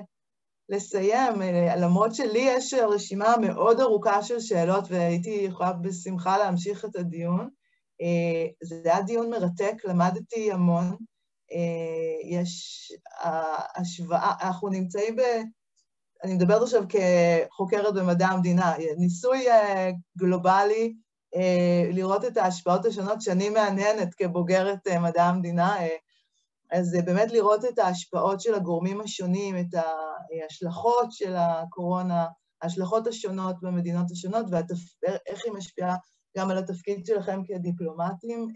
[0.70, 6.96] לסיים, אה, למרות שלי יש רשימה מאוד ארוכה של שאלות והייתי יכולה בשמחה להמשיך את
[6.96, 7.50] הדיון.
[8.02, 10.96] אה, זה היה דיון מרתק, למדתי המון.
[12.26, 12.92] יש
[13.76, 15.22] השוואה, אנחנו נמצאים ב...
[16.24, 19.46] אני מדברת עכשיו כחוקרת במדע המדינה, ניסוי
[20.18, 21.11] גלובלי אה,
[21.92, 25.96] לראות את ההשפעות השונות שאני מהנהנת כבוגרת אה, מדע המדינה, אה,
[26.72, 29.74] אז באמת לראות את ההשפעות של הגורמים השונים, את
[30.44, 32.28] ההשלכות של הקורונה,
[32.62, 35.96] ההשלכות השונות במדינות השונות, ואיך היא משפיעה
[36.38, 38.48] גם על התפקיד שלכם כדיפלומטים.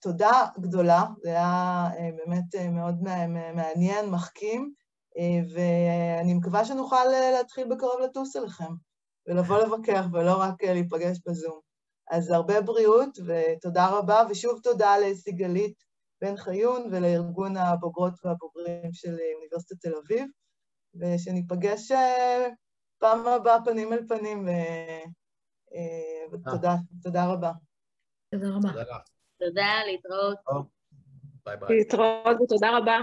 [0.00, 1.84] תודה גדולה, זה היה
[2.16, 3.02] באמת מאוד
[3.54, 4.72] מעניין, מחכים,
[5.54, 8.87] ואני מקווה שנוכל להתחיל בקרוב לטוס אליכם.
[9.28, 11.60] ולבוא לבקר ולא רק אה, להיפגש בזום.
[12.10, 15.84] אז הרבה בריאות ותודה רבה, ושוב תודה לסיגלית
[16.20, 20.26] בן חיון ולארגון הבוגרות והבוגרים של אה, אוניברסיטת תל אביב,
[20.94, 22.48] ושניפגש אה,
[22.98, 24.48] פעם הבאה פנים אל פנים,
[26.32, 27.52] ותודה, תודה רבה.
[28.30, 28.68] תודה רבה.
[29.38, 30.38] תודה, להתראות.
[31.68, 32.98] להתראות ותודה רבה.